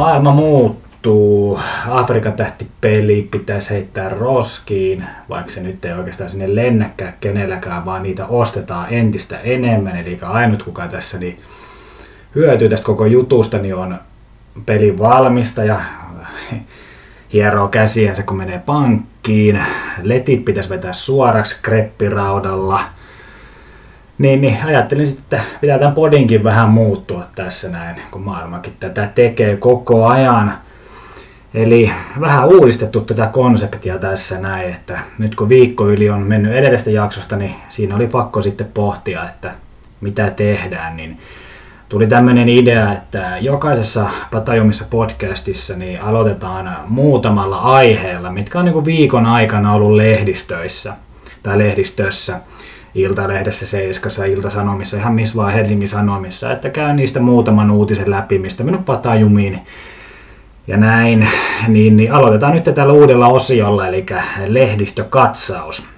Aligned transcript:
Maailma 0.00 0.32
muuttuu. 0.32 1.60
Afrikan 1.88 2.32
tähtipeli 2.32 3.28
pitäisi 3.30 3.70
heittää 3.70 4.08
roskiin, 4.08 5.04
vaikka 5.28 5.50
se 5.50 5.60
nyt 5.60 5.84
ei 5.84 5.92
oikeastaan 5.92 6.30
sinne 6.30 6.54
lennäkään 6.54 7.14
kenelläkään, 7.20 7.84
vaan 7.84 8.02
niitä 8.02 8.26
ostetaan 8.26 8.92
entistä 8.94 9.38
enemmän. 9.38 9.96
Eli 9.96 10.18
ainut 10.22 10.62
kuka 10.62 10.88
tässä 10.88 11.18
niin 11.18 11.40
hyötyy 12.34 12.68
tästä 12.68 12.86
koko 12.86 13.06
jutusta, 13.06 13.58
niin 13.58 13.74
on 13.74 13.98
pelin 14.66 14.98
valmistaja, 14.98 15.80
hieroo 17.32 17.68
käsiänsä 17.68 18.22
kun 18.22 18.36
menee 18.36 18.58
pankkiin. 18.66 19.62
Letit 20.02 20.44
pitäisi 20.44 20.70
vetää 20.70 20.92
suoraksi 20.92 21.58
kreppiraudalla. 21.62 22.80
Niin, 24.20 24.40
niin 24.40 24.56
ajattelin 24.64 25.06
sitten, 25.06 25.38
että 25.40 25.50
pitää 25.60 25.78
tämän 25.78 25.94
podinkin 25.94 26.44
vähän 26.44 26.68
muuttua 26.68 27.24
tässä 27.34 27.68
näin, 27.68 27.96
kun 28.10 28.22
maailmakin 28.22 28.72
tätä 28.80 29.10
tekee 29.14 29.56
koko 29.56 30.06
ajan. 30.06 30.54
Eli 31.54 31.90
vähän 32.20 32.48
uudistettu 32.48 33.00
tätä 33.00 33.26
konseptia 33.26 33.98
tässä 33.98 34.38
näin, 34.38 34.68
että 34.68 34.98
nyt 35.18 35.34
kun 35.34 35.48
viikko 35.48 35.88
yli 35.88 36.10
on 36.10 36.20
mennyt 36.22 36.52
edellisestä 36.52 36.90
jaksosta, 36.90 37.36
niin 37.36 37.54
siinä 37.68 37.96
oli 37.96 38.06
pakko 38.06 38.40
sitten 38.40 38.68
pohtia, 38.74 39.28
että 39.28 39.54
mitä 40.00 40.30
tehdään, 40.30 40.96
niin 40.96 41.18
tuli 41.88 42.06
tämmöinen 42.06 42.48
idea, 42.48 42.92
että 42.92 43.36
jokaisessa 43.40 44.06
Patajumissa 44.30 44.84
podcastissa 44.90 45.76
niin 45.76 46.02
aloitetaan 46.02 46.76
muutamalla 46.88 47.58
aiheella, 47.58 48.32
mitkä 48.32 48.58
on 48.58 48.64
niin 48.64 48.84
viikon 48.84 49.26
aikana 49.26 49.72
ollut 49.72 49.96
lehdistöissä 49.96 50.92
tai 51.42 51.58
lehdistössä. 51.58 52.40
Iltalehdessä, 52.94 53.66
Seiskassa, 53.66 54.24
Iltasanomissa, 54.24 54.96
ihan 54.96 55.14
missä 55.14 55.36
vaan 55.36 55.52
Helsingin 55.52 55.88
Sanomissa, 55.88 56.52
että 56.52 56.70
käy 56.70 56.92
niistä 56.92 57.20
muutaman 57.20 57.70
uutisen 57.70 58.10
läpi, 58.10 58.38
mistä 58.38 58.64
minun 58.64 58.84
patajumiin 58.84 59.60
ja 60.66 60.76
näin, 60.76 61.28
niin, 61.68 61.96
niin 61.96 62.12
aloitetaan 62.12 62.52
nyt 62.52 62.74
tällä 62.74 62.92
uudella 62.92 63.28
osiolla, 63.28 63.86
eli 63.86 64.06
lehdistökatsaus. 64.46 65.88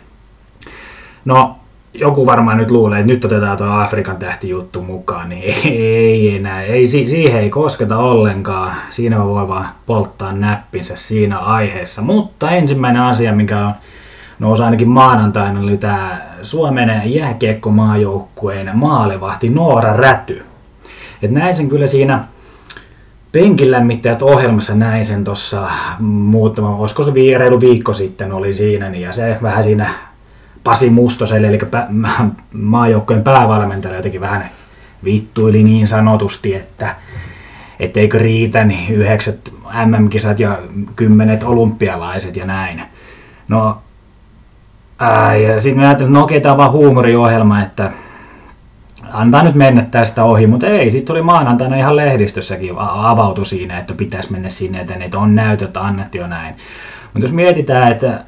No, 1.24 1.56
joku 1.94 2.26
varmaan 2.26 2.58
nyt 2.58 2.70
luulee, 2.70 3.00
että 3.00 3.12
nyt 3.12 3.24
otetaan 3.24 3.56
tuo 3.56 3.66
Afrikan 3.66 4.16
tähti 4.16 4.48
juttu 4.48 4.82
mukaan, 4.82 5.28
niin 5.28 5.54
ei, 5.64 6.36
enää, 6.36 6.62
ei, 6.62 6.84
siihen 6.84 7.40
ei 7.40 7.50
kosketa 7.50 7.98
ollenkaan. 7.98 8.72
Siinä 8.90 9.24
voi 9.24 9.48
vaan 9.48 9.68
polttaa 9.86 10.32
näppinsä 10.32 10.96
siinä 10.96 11.38
aiheessa. 11.38 12.02
Mutta 12.02 12.50
ensimmäinen 12.50 13.02
asia, 13.02 13.32
mikä 13.32 13.66
on 13.66 13.74
nousi 14.42 14.62
ainakin 14.62 14.88
maanantaina, 14.88 15.60
oli 15.60 15.76
tämä 15.76 16.20
Suomen 16.42 17.02
jääkiekkomaajoukkueen 17.04 18.70
maalivahti 18.74 19.48
Noora 19.48 19.96
Räty. 19.96 20.44
Et 21.22 21.30
näin 21.30 21.54
sen 21.54 21.68
kyllä 21.68 21.86
siinä 21.86 22.24
penkilämmittäjät 23.32 24.22
ohjelmassa 24.22 24.74
näin 24.74 25.04
sen 25.04 25.24
tuossa 25.24 25.68
muutama, 26.00 26.76
olisiko 26.76 27.02
se 27.02 27.12
reilu 27.38 27.60
viikko 27.60 27.92
sitten 27.92 28.32
oli 28.32 28.54
siinä, 28.54 28.88
niin 28.88 29.02
ja 29.02 29.12
se 29.12 29.38
vähän 29.42 29.64
siinä 29.64 29.90
Pasi 30.64 30.90
Mustoselle, 30.90 31.48
eli 31.48 31.58
maajoukkojen 32.52 33.22
päävalmentaja 33.22 33.96
jotenkin 33.96 34.20
vähän 34.20 34.50
vittuili 35.04 35.62
niin 35.62 35.86
sanotusti, 35.86 36.54
että 36.54 36.96
etteikö 37.80 38.18
riitä 38.18 38.64
niin 38.64 38.94
yhdeksät 38.94 39.52
MM-kisat 39.86 40.40
ja 40.40 40.58
kymmenet 40.96 41.42
olympialaiset 41.42 42.36
ja 42.36 42.46
näin. 42.46 42.82
No, 43.48 43.78
ää, 45.02 45.36
ja 45.36 45.60
sitten 45.60 45.80
mä 45.80 45.86
ajattelin, 45.88 46.10
että 46.10 46.18
no 46.18 46.24
okei, 46.24 46.40
tämä 46.40 46.52
on 46.52 46.58
vaan 46.58 46.72
huumoriohjelma, 46.72 47.62
että 47.62 47.90
antaa 49.12 49.42
nyt 49.42 49.54
mennä 49.54 49.86
tästä 49.90 50.24
ohi, 50.24 50.46
mutta 50.46 50.66
ei, 50.66 50.90
sitten 50.90 51.06
tuli 51.06 51.22
maanantaina 51.22 51.76
ihan 51.76 51.96
lehdistössäkin 51.96 52.74
avautu 52.78 53.44
siinä, 53.44 53.78
että 53.78 53.94
pitäisi 53.94 54.32
mennä 54.32 54.50
sinne 54.50 54.86
että 55.00 55.18
on 55.18 55.34
näytöt 55.34 55.76
annettu 55.76 56.16
jo 56.16 56.26
näin. 56.26 56.54
Mutta 57.12 57.24
jos 57.24 57.32
mietitään, 57.32 57.92
että 57.92 58.24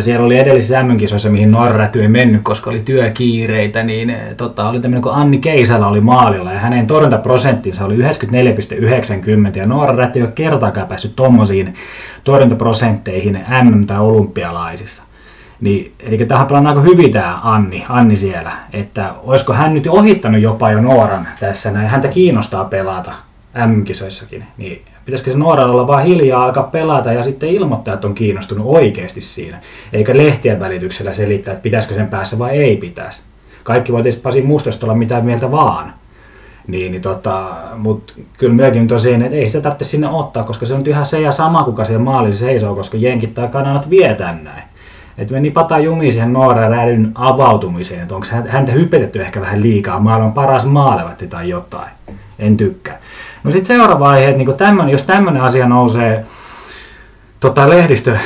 siellä 0.00 0.26
oli 0.26 0.38
edellisissä 0.38 0.82
MM-kisoissa, 0.82 1.30
mihin 1.30 1.50
Norräty 1.50 2.02
ei 2.02 2.08
mennyt, 2.08 2.42
koska 2.42 2.70
oli 2.70 2.80
työkiireitä, 2.80 3.82
niin 3.82 4.16
tota, 4.36 4.68
oli 4.68 4.80
tämmöinen 4.80 5.02
kuin 5.02 5.14
Anni 5.14 5.38
Keisala 5.38 5.86
oli 5.86 6.00
maalilla 6.00 6.52
ja 6.52 6.58
hänen 6.58 6.86
torjuntaprosenttinsa 6.86 7.84
oli 7.84 7.96
94,90 7.96 8.02
ja 9.56 9.66
Norräty 9.66 10.18
ei 10.18 10.22
ole 10.22 10.32
kertaakaan 10.32 10.86
päässyt 10.86 11.16
tommosiin 11.16 11.74
torjuntaprosentteihin 12.24 13.44
MM- 13.62 13.86
tai 13.86 13.98
olympialaisissa. 13.98 15.02
Niin, 15.60 15.92
eli 16.00 16.18
tähän 16.18 16.46
pelaa 16.46 16.68
aika 16.68 16.80
hyvin 16.80 17.12
tämä 17.12 17.40
Anni, 17.42 17.84
Anni 17.88 18.16
siellä, 18.16 18.52
että 18.72 19.14
olisiko 19.22 19.52
hän 19.52 19.74
nyt 19.74 19.86
ohittanut 19.86 20.40
jopa 20.40 20.70
jo 20.70 20.80
Nooran 20.80 21.28
tässä 21.40 21.70
näin, 21.70 21.88
häntä 21.88 22.08
kiinnostaa 22.08 22.64
pelata 22.64 23.12
M-kisoissakin, 23.66 24.44
niin 24.56 24.82
pitäisikö 25.04 25.30
se 25.32 25.38
nuorella 25.38 25.72
olla 25.72 25.86
vaan 25.86 26.04
hiljaa 26.04 26.44
alkaa 26.44 26.62
pelata 26.62 27.12
ja 27.12 27.22
sitten 27.22 27.48
ilmoittaa, 27.48 27.94
että 27.94 28.06
on 28.06 28.14
kiinnostunut 28.14 28.66
oikeasti 28.66 29.20
siinä, 29.20 29.60
eikä 29.92 30.16
lehtien 30.16 30.60
välityksellä 30.60 31.12
selittää, 31.12 31.52
että 31.52 31.62
pitäisikö 31.62 31.94
sen 31.94 32.08
päässä 32.08 32.38
vai 32.38 32.50
ei 32.50 32.76
pitäisi. 32.76 33.22
Kaikki 33.62 33.92
voi 33.92 34.02
tietysti 34.02 34.22
Pasi 34.22 34.42
Mustosta 34.42 34.86
olla 34.86 34.94
mitään 34.94 35.24
mieltä 35.24 35.50
vaan. 35.50 35.92
Niin, 36.66 36.92
niin 36.92 37.02
tota, 37.02 37.48
mutta 37.76 38.12
kyllä 38.38 38.54
myöskin 38.54 38.88
tosiaan, 38.88 39.22
että 39.22 39.36
ei 39.36 39.48
sitä 39.48 39.62
tarvitse 39.62 39.84
sinne 39.84 40.08
ottaa, 40.08 40.44
koska 40.44 40.66
se 40.66 40.74
on 40.74 40.84
ihan 40.86 41.06
se 41.06 41.20
ja 41.20 41.32
sama, 41.32 41.64
kuka 41.64 41.84
siellä 41.84 42.04
maalissa 42.04 42.46
seisoo, 42.46 42.74
koska 42.74 42.96
jenkit 42.96 43.34
tai 43.34 43.48
kanavat 43.48 43.90
vietää 43.90 44.38
näin. 44.42 44.62
Että 45.18 45.34
meni 45.34 45.50
pata 45.50 45.78
jumi 45.78 46.10
siihen 46.10 46.32
nuoren 46.32 46.70
rädyn 46.70 47.12
avautumiseen, 47.14 48.02
että 48.02 48.14
onko 48.14 48.26
häntä 48.48 48.72
hypetetty 48.72 49.22
ehkä 49.22 49.40
vähän 49.40 49.62
liikaa, 49.62 50.00
maailman 50.00 50.32
paras 50.32 50.66
maalevatti 50.66 51.26
tai 51.26 51.48
jotain. 51.48 51.90
En 52.38 52.56
tykkää. 52.56 52.98
No 53.44 53.50
sitten 53.50 53.76
seuraava 53.76 54.10
aihe, 54.10 54.24
että 54.24 54.38
niinku 54.38 54.52
tämmönen, 54.52 54.92
jos 54.92 55.02
tämmöinen 55.02 55.42
asia 55.42 55.68
nousee 55.68 56.24
tota, 57.40 57.68
lehdistö 57.68 58.16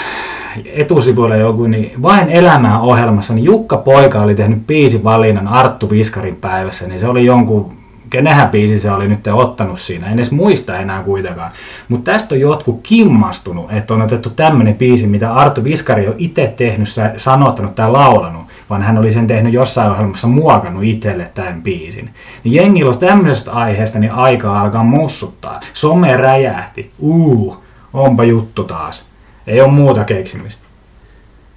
etusivuille 0.64 1.38
joku, 1.38 1.66
niin 1.66 2.02
vain 2.02 2.28
elämää 2.28 2.80
ohjelmassa, 2.80 3.34
niin 3.34 3.44
Jukka 3.44 3.76
Poika 3.76 4.20
oli 4.20 4.34
tehnyt 4.34 4.62
valinnan 5.04 5.48
Arttu 5.48 5.90
Viskarin 5.90 6.36
päivässä, 6.36 6.86
niin 6.86 7.00
se 7.00 7.08
oli 7.08 7.24
jonkun, 7.24 7.72
kenenhän 8.10 8.48
biisi 8.48 8.78
se 8.78 8.90
oli 8.90 9.08
nyt 9.08 9.26
ottanut 9.26 9.80
siinä, 9.80 10.06
en 10.06 10.12
edes 10.12 10.30
muista 10.30 10.78
enää 10.78 11.02
kuitenkaan. 11.02 11.50
Mutta 11.88 12.12
tästä 12.12 12.34
on 12.34 12.40
jotkut 12.40 12.80
kimmastunut, 12.82 13.72
että 13.72 13.94
on 13.94 14.02
otettu 14.02 14.30
tämmöinen 14.30 14.74
biisi, 14.74 15.06
mitä 15.06 15.34
Arttu 15.34 15.64
Viskari 15.64 16.08
on 16.08 16.14
itse 16.18 16.54
tehnyt, 16.56 16.88
sanottanut 17.16 17.74
tai 17.74 17.90
laulanut 17.90 18.50
vaan 18.70 18.82
hän 18.82 18.98
oli 18.98 19.10
sen 19.10 19.26
tehnyt 19.26 19.52
jossain 19.52 19.90
ohjelmassa 19.90 20.26
muokannut 20.26 20.84
itselle 20.84 21.30
tämän 21.34 21.62
biisin. 21.62 22.10
Niin 22.44 22.54
jengillä 22.54 22.90
on 22.90 22.98
tämmöisestä 22.98 23.52
aiheesta 23.52 23.98
niin 23.98 24.12
aika 24.12 24.60
alkaa 24.60 24.84
mussuttaa. 24.84 25.60
Some 25.72 26.16
räjähti. 26.16 26.90
Uu, 26.98 27.56
onpa 27.92 28.24
juttu 28.24 28.64
taas. 28.64 29.06
Ei 29.46 29.60
ole 29.60 29.70
muuta 29.70 30.04
keksimistä. 30.04 30.62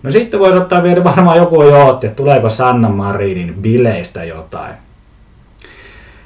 No 0.03 0.11
sitten 0.11 0.39
voisi 0.39 0.57
ottaa 0.57 0.83
vielä 0.83 1.03
varmaan 1.03 1.37
joku 1.37 1.63
jo 1.63 1.87
otti, 1.87 2.07
että 2.07 2.17
tuleeko 2.17 2.49
Sanna 2.49 2.89
Marinin 2.89 3.53
bileistä 3.61 4.23
jotain. 4.23 4.73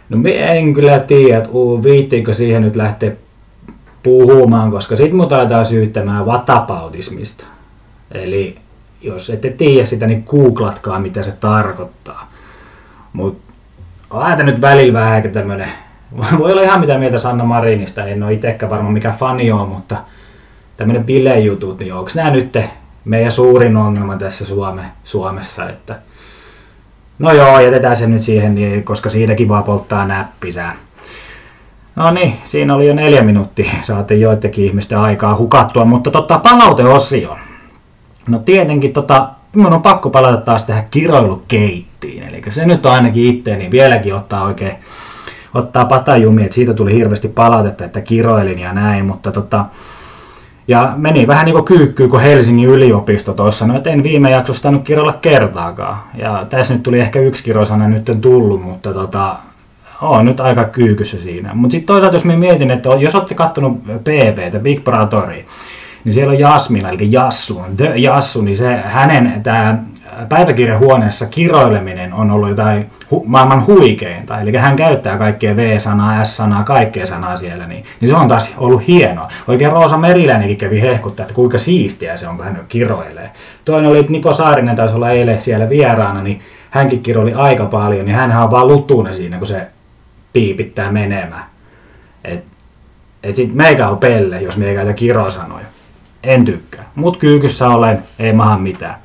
No 0.10 0.18
me 0.18 0.58
en 0.58 0.74
kyllä 0.74 1.00
tiedä, 1.00 1.38
että 1.38 1.50
viittiinkö 1.84 2.34
siihen 2.34 2.62
nyt 2.62 2.76
lähteä 2.76 3.12
puhumaan, 4.04 4.72
koska 4.72 4.96
sitten 4.96 5.16
mut 5.16 5.34
aletaan 5.34 5.66
syyttämään 5.66 6.26
vatapautismista. 6.26 7.46
Eli 8.12 8.58
jos 9.02 9.30
ette 9.30 9.50
tiedä 9.50 9.86
sitä, 9.86 10.08
niin 10.08 10.24
googlatkaa 10.28 11.00
mitä 11.00 11.24
se 11.24 11.32
tarkoittaa. 11.32 12.32
Mutta 13.14 13.48
on 14.10 14.46
nyt 14.46 14.62
välillä 14.62 15.00
vähän 15.00 15.32
tämmönen, 15.32 15.70
voi 16.40 16.52
olla 16.52 16.62
ihan 16.62 16.80
mitä 16.80 16.98
mieltä 16.98 17.18
Sanna 17.18 17.44
Marinista, 17.44 18.06
en 18.06 18.24
ole 18.24 18.34
itsekään 18.34 18.70
varmaan 18.70 18.94
mikä 18.94 19.12
fani 19.12 19.52
on, 19.52 19.70
mutta 19.70 19.98
tämmöinen 20.78 21.04
bilejutut, 21.04 21.80
niin 21.80 21.94
onko 21.94 22.10
nämä 22.16 22.30
nyt 22.30 22.58
meidän 23.06 23.32
suurin 23.32 23.78
ongelma 23.78 24.16
tässä 24.16 24.46
Suome, 24.46 24.82
Suomessa, 25.04 25.70
että 25.70 25.96
no 27.20 27.32
joo, 27.34 27.60
jätetään 27.60 27.96
se 27.96 28.08
nyt 28.08 28.22
siihen, 28.22 28.56
niin, 28.56 28.84
koska 28.84 29.10
siitäkin 29.10 29.50
vaan 29.50 29.64
polttaa 29.64 30.08
näppisää. 30.08 30.76
No 31.96 32.12
niin, 32.12 32.34
siinä 32.44 32.76
oli 32.76 32.88
jo 32.88 32.94
neljä 32.94 33.22
minuuttia, 33.22 33.72
saatte 33.82 34.16
joidenkin 34.16 34.66
ihmisten 34.66 34.98
aikaa 34.98 35.38
hukattua, 35.38 35.86
mutta 35.86 36.12
totta 36.12 36.40
palauteosio. 36.40 37.38
No 38.28 38.40
tietenkin 38.40 38.94
tota, 38.94 39.30
minun 39.56 39.74
on 39.74 39.82
pakko 39.82 40.10
palata 40.10 40.38
taas 40.38 40.64
tähän 40.64 40.88
kiroilukeittiin. 40.92 42.24
Eli 42.24 42.42
se 42.50 42.66
nyt 42.66 42.86
on 42.86 42.92
ainakin 42.92 43.28
itteeni 43.28 43.72
vieläkin 43.72 44.16
ottaa 44.16 44.44
oikein 44.44 44.76
ottaa 45.54 45.86
patajumi, 45.86 46.44
että 46.44 46.56
siitä 46.56 46.74
tuli 46.74 46.94
hirveästi 46.94 47.28
palautetta, 47.28 47.86
että 47.86 48.02
kiroilin 48.02 48.60
ja 48.60 48.74
näin, 48.74 49.06
mutta 49.06 49.32
tota, 49.32 49.66
ja 50.68 50.94
meni 50.98 51.28
vähän 51.28 51.46
niin 51.46 51.54
kuin 51.54 51.66
kyykkyy 51.66 52.08
kuin 52.08 52.24
Helsingin 52.24 52.70
yliopisto 52.70 53.34
tuossa, 53.34 53.68
no 53.68 53.78
et 53.78 53.88
en 53.88 54.04
viime 54.04 54.30
jaksossa 54.30 54.64
tainnut 54.64 54.84
kiroilla 54.84 55.14
kertaakaan. 55.14 55.98
Ja 56.16 56.46
tässä 56.50 56.74
nyt 56.74 56.84
tuli 56.84 57.00
ehkä 57.00 57.20
yksi 57.20 57.44
kirosana 57.44 57.88
nyt 57.88 58.10
on 58.10 58.22
tullut, 58.22 58.62
mutta 58.62 58.94
tota, 58.94 59.36
on 60.02 60.26
nyt 60.26 60.40
aika 60.40 60.64
kyykyssä 60.64 61.20
siinä. 61.20 61.54
Mutta 61.54 61.72
sitten 61.72 61.88
toisaalta 61.88 62.16
jos 62.16 62.26
mä 62.26 62.36
mietin, 62.36 62.72
että 62.72 62.90
jos 62.90 63.16
olette 63.16 63.36
kattonut 63.36 63.84
PPtä, 63.84 64.60
Big 64.60 64.84
Brother, 64.84 65.30
niin 66.04 66.14
siellä 66.14 66.32
on 66.32 66.40
Jasmina, 66.40 66.90
eli 66.90 67.12
Jassu, 67.12 67.62
The 67.78 67.94
Jassu, 67.96 68.42
niin 68.42 68.58
se 68.58 68.76
hänen 68.76 69.44
tämä 69.44 69.84
päiväkirjahuoneessa 70.30 71.26
kiroileminen 71.26 72.14
on 72.14 72.32
ollut 72.32 72.50
jotain 72.50 72.90
hu- 73.12 73.24
maailman 73.26 73.66
huikeinta. 73.66 74.40
Eli 74.40 74.58
hän 74.58 74.76
käyttää 74.76 75.18
kaikkea 75.18 75.56
V-sanaa, 75.56 76.24
S-sanaa, 76.24 76.64
kaikkea 76.64 77.06
sanaa 77.06 77.36
siellä, 77.36 77.68
niin, 77.68 77.84
niin 78.02 78.10
se 78.10 78.16
on 78.16 78.28
taas 78.28 78.54
ollut 78.58 78.88
hienoa. 78.88 79.28
Oikein 79.48 79.72
Roosa 79.72 79.98
Meriläinenkin 79.98 80.58
kävi 80.58 80.82
hehkuttaa, 80.82 81.24
että 81.24 81.34
kuinka 81.34 81.58
siistiä 81.58 82.18
se 82.18 82.28
on, 82.28 82.36
kun 82.36 82.46
hän 82.46 82.66
kiroilee. 82.68 83.32
Toinen 83.66 83.90
oli, 83.90 84.00
että 84.00 84.12
Niko 84.12 84.34
Saarinen 84.34 84.76
taisi 84.76 84.96
olla 84.96 85.10
eilen 85.10 85.42
siellä 85.42 85.70
vieraana, 85.70 86.22
niin 86.22 86.40
hänkin 86.70 87.04
kiroili 87.04 87.34
aika 87.34 87.66
paljon, 87.66 88.06
niin 88.06 88.16
hän 88.16 88.44
on 88.44 88.52
vaan 88.52 88.68
lutuinen 88.68 89.14
siinä, 89.14 89.38
kun 89.38 89.48
se 89.48 89.68
piipittää 90.34 90.92
menemään. 90.92 91.46
Et, 92.24 92.44
et 93.24 93.36
sit 93.36 93.54
meikä 93.54 93.88
on 93.88 93.98
pelle, 93.98 94.42
jos 94.42 94.58
meikä 94.58 94.76
käytä 94.76 94.94
kirosanoja. 94.94 95.66
En 96.24 96.46
tykkää. 96.46 96.84
Mut 96.96 97.18
kyykyssä 97.18 97.68
olen, 97.68 98.04
ei 98.20 98.34
maha 98.34 98.58
mitään. 98.58 98.96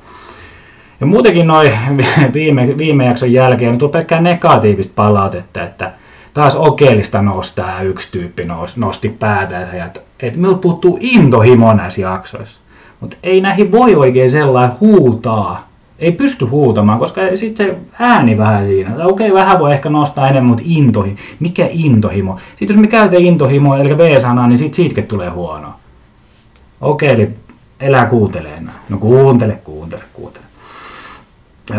Ja 1.03 1.07
muutenkin 1.07 1.47
noin 1.47 1.71
viime, 2.33 2.77
viime 2.77 3.05
jakson 3.05 3.33
jälkeen 3.33 3.71
niin 3.71 3.79
tuli 3.79 3.91
pelkkää 3.91 4.21
negatiivista 4.21 4.93
palautetta, 4.95 5.63
että 5.63 5.91
taas 6.33 6.55
okeellista 6.55 7.21
nostaa 7.21 7.81
yksi 7.81 8.11
tyyppi 8.11 8.47
nosti 8.77 9.09
päätänsä. 9.09 9.75
Ja 9.75 9.85
että, 9.85 9.99
että 10.19 10.39
minulta 10.39 10.59
puuttuu 10.59 10.97
intohimo 11.01 11.73
näissä 11.73 12.01
jaksoissa. 12.01 12.61
Mutta 12.99 13.17
ei 13.23 13.41
näihin 13.41 13.71
voi 13.71 13.95
oikein 13.95 14.29
sellainen 14.29 14.77
huutaa. 14.79 15.67
Ei 15.99 16.11
pysty 16.11 16.45
huutamaan, 16.45 16.99
koska 16.99 17.21
sitten 17.35 17.65
se 17.67 17.75
ääni 17.99 18.37
vähän 18.37 18.65
siinä. 18.65 19.05
Okei, 19.05 19.31
okay, 19.31 19.41
vähän 19.41 19.59
voi 19.59 19.73
ehkä 19.73 19.89
nostaa 19.89 20.29
enemmän, 20.29 20.49
mutta 20.49 20.63
intohimo. 20.65 21.17
Mikä 21.39 21.67
intohimo? 21.71 22.37
Sitten 22.49 22.75
jos 22.75 22.81
me 22.81 22.87
käytetään 22.87 23.23
intohimo, 23.23 23.75
eli 23.75 23.97
V-sanaa, 23.97 24.47
niin 24.47 24.57
siitä 24.57 24.75
siitäkin 24.75 25.07
tulee 25.07 25.29
huono. 25.29 25.67
Okei, 26.81 27.11
okay, 27.11 27.23
eli 27.23 27.33
elää 27.79 28.05
kuunteleena. 28.05 28.71
No 28.89 28.97
kuuntele, 28.97 29.59
kuuntele, 29.63 30.03
kuuntele. 30.13 30.42
Öö, 31.71 31.77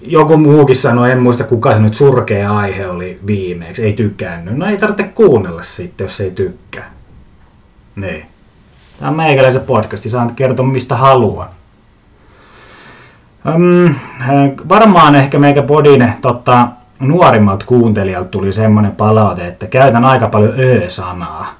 joku 0.00 0.36
muukin 0.36 0.76
sanoi, 0.76 1.10
en 1.10 1.22
muista 1.22 1.44
kuka 1.44 1.72
se 1.72 1.78
nyt 1.78 1.94
surkea 1.94 2.56
aihe 2.56 2.86
oli 2.86 3.20
viimeksi, 3.26 3.84
ei 3.84 3.92
tykkännyt. 3.92 4.56
No 4.56 4.66
ei 4.66 4.76
tarvitse 4.76 5.02
kuunnella 5.02 5.62
sitten, 5.62 6.04
jos 6.04 6.20
ei 6.20 6.30
tykkää. 6.30 6.90
Niin. 7.96 8.26
Tämä 8.98 9.10
on 9.10 9.16
meikäläisen 9.16 9.62
podcasti, 9.62 10.10
saan 10.10 10.34
kertoa 10.34 10.66
mistä 10.66 10.96
haluan. 10.96 11.48
Öm, 13.46 13.94
varmaan 14.68 15.14
ehkä 15.14 15.38
meikä 15.38 15.62
podine 15.62 16.14
tota, 16.22 16.68
nuorimmalta 17.00 17.66
kuuntelijalta 17.66 18.28
tuli 18.28 18.52
semmoinen 18.52 18.92
palaute, 18.92 19.46
että 19.46 19.66
käytän 19.66 20.04
aika 20.04 20.28
paljon 20.28 20.54
ö-sanaa. 20.58 21.54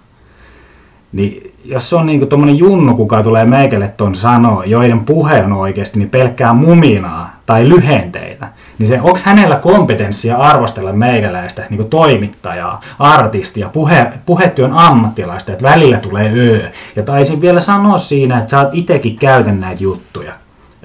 Niin 1.12 1.54
jos 1.68 1.92
on 1.92 2.06
niinku 2.06 2.26
tommonen 2.26 2.58
junnu, 2.58 2.96
kuka 2.96 3.22
tulee 3.22 3.44
meikälle 3.44 3.88
ton 3.88 4.14
sanoa, 4.14 4.64
joiden 4.64 5.04
puhe 5.04 5.42
on 5.42 5.52
oikeasti 5.52 5.98
niin 5.98 6.10
pelkkää 6.10 6.54
muminaa 6.54 7.40
tai 7.46 7.68
lyhenteitä, 7.68 8.48
niin 8.78 8.86
se, 8.86 9.00
onko 9.00 9.18
hänellä 9.24 9.56
kompetenssia 9.56 10.36
arvostella 10.36 10.92
meikäläistä 10.92 11.64
niin 11.70 11.90
toimittajaa, 11.90 12.80
artistia, 12.98 13.68
puhe, 13.68 14.12
puhetyön 14.26 14.72
ammattilaista, 14.72 15.52
että 15.52 15.64
välillä 15.64 15.96
tulee 15.96 16.32
öö. 16.36 16.68
Ja 16.96 17.02
taisin 17.02 17.40
vielä 17.40 17.60
sanoa 17.60 17.96
siinä, 17.96 18.38
että 18.38 18.50
sä 18.50 18.60
oot 18.60 18.68
itekin 18.72 19.16
käytän 19.16 19.60
näitä 19.60 19.82
juttuja. 19.82 20.32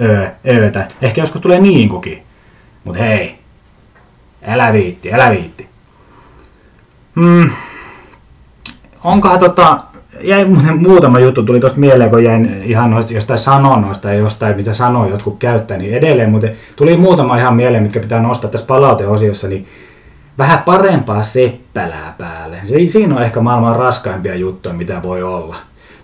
Öö, 0.01 0.27
öötä. 0.47 0.87
Ehkä 1.01 1.21
joskus 1.21 1.41
tulee 1.41 1.59
niinkukin. 1.59 2.23
Mut 2.83 2.99
hei, 2.99 3.37
älä 4.47 4.73
viitti, 4.73 5.13
älä 5.13 5.29
viitti. 5.31 5.69
Hmm. 7.15 7.49
Onkohan 9.03 9.39
tota, 9.39 9.79
jäi 10.23 10.45
muutama 10.77 11.19
juttu, 11.19 11.43
tuli 11.43 11.59
tuosta 11.59 11.79
mieleen, 11.79 12.09
kun 12.09 12.23
jäin 12.23 12.63
ihan 12.63 12.91
noista, 12.91 13.13
jostain 13.13 13.37
sanonnoista 13.37 14.09
ja 14.09 14.19
jostain, 14.19 14.55
mitä 14.55 14.73
sanoo 14.73 15.05
jotkut 15.05 15.39
käyttää, 15.39 15.77
niin 15.77 15.93
edelleen, 15.93 16.29
mutta 16.29 16.47
tuli 16.75 16.97
muutama 16.97 17.37
ihan 17.37 17.55
mieleen, 17.55 17.83
mitkä 17.83 17.99
pitää 17.99 18.21
nostaa 18.21 18.51
tässä 18.51 18.65
palauteosiossa, 18.67 19.47
niin 19.47 19.67
vähän 20.37 20.59
parempaa 20.59 21.21
seppälää 21.21 22.15
päälle. 22.17 22.57
Se, 22.63 22.85
siinä 22.85 23.15
on 23.15 23.23
ehkä 23.23 23.41
maailman 23.41 23.75
raskaimpia 23.75 24.35
juttuja, 24.35 24.75
mitä 24.75 25.01
voi 25.03 25.23
olla. 25.23 25.55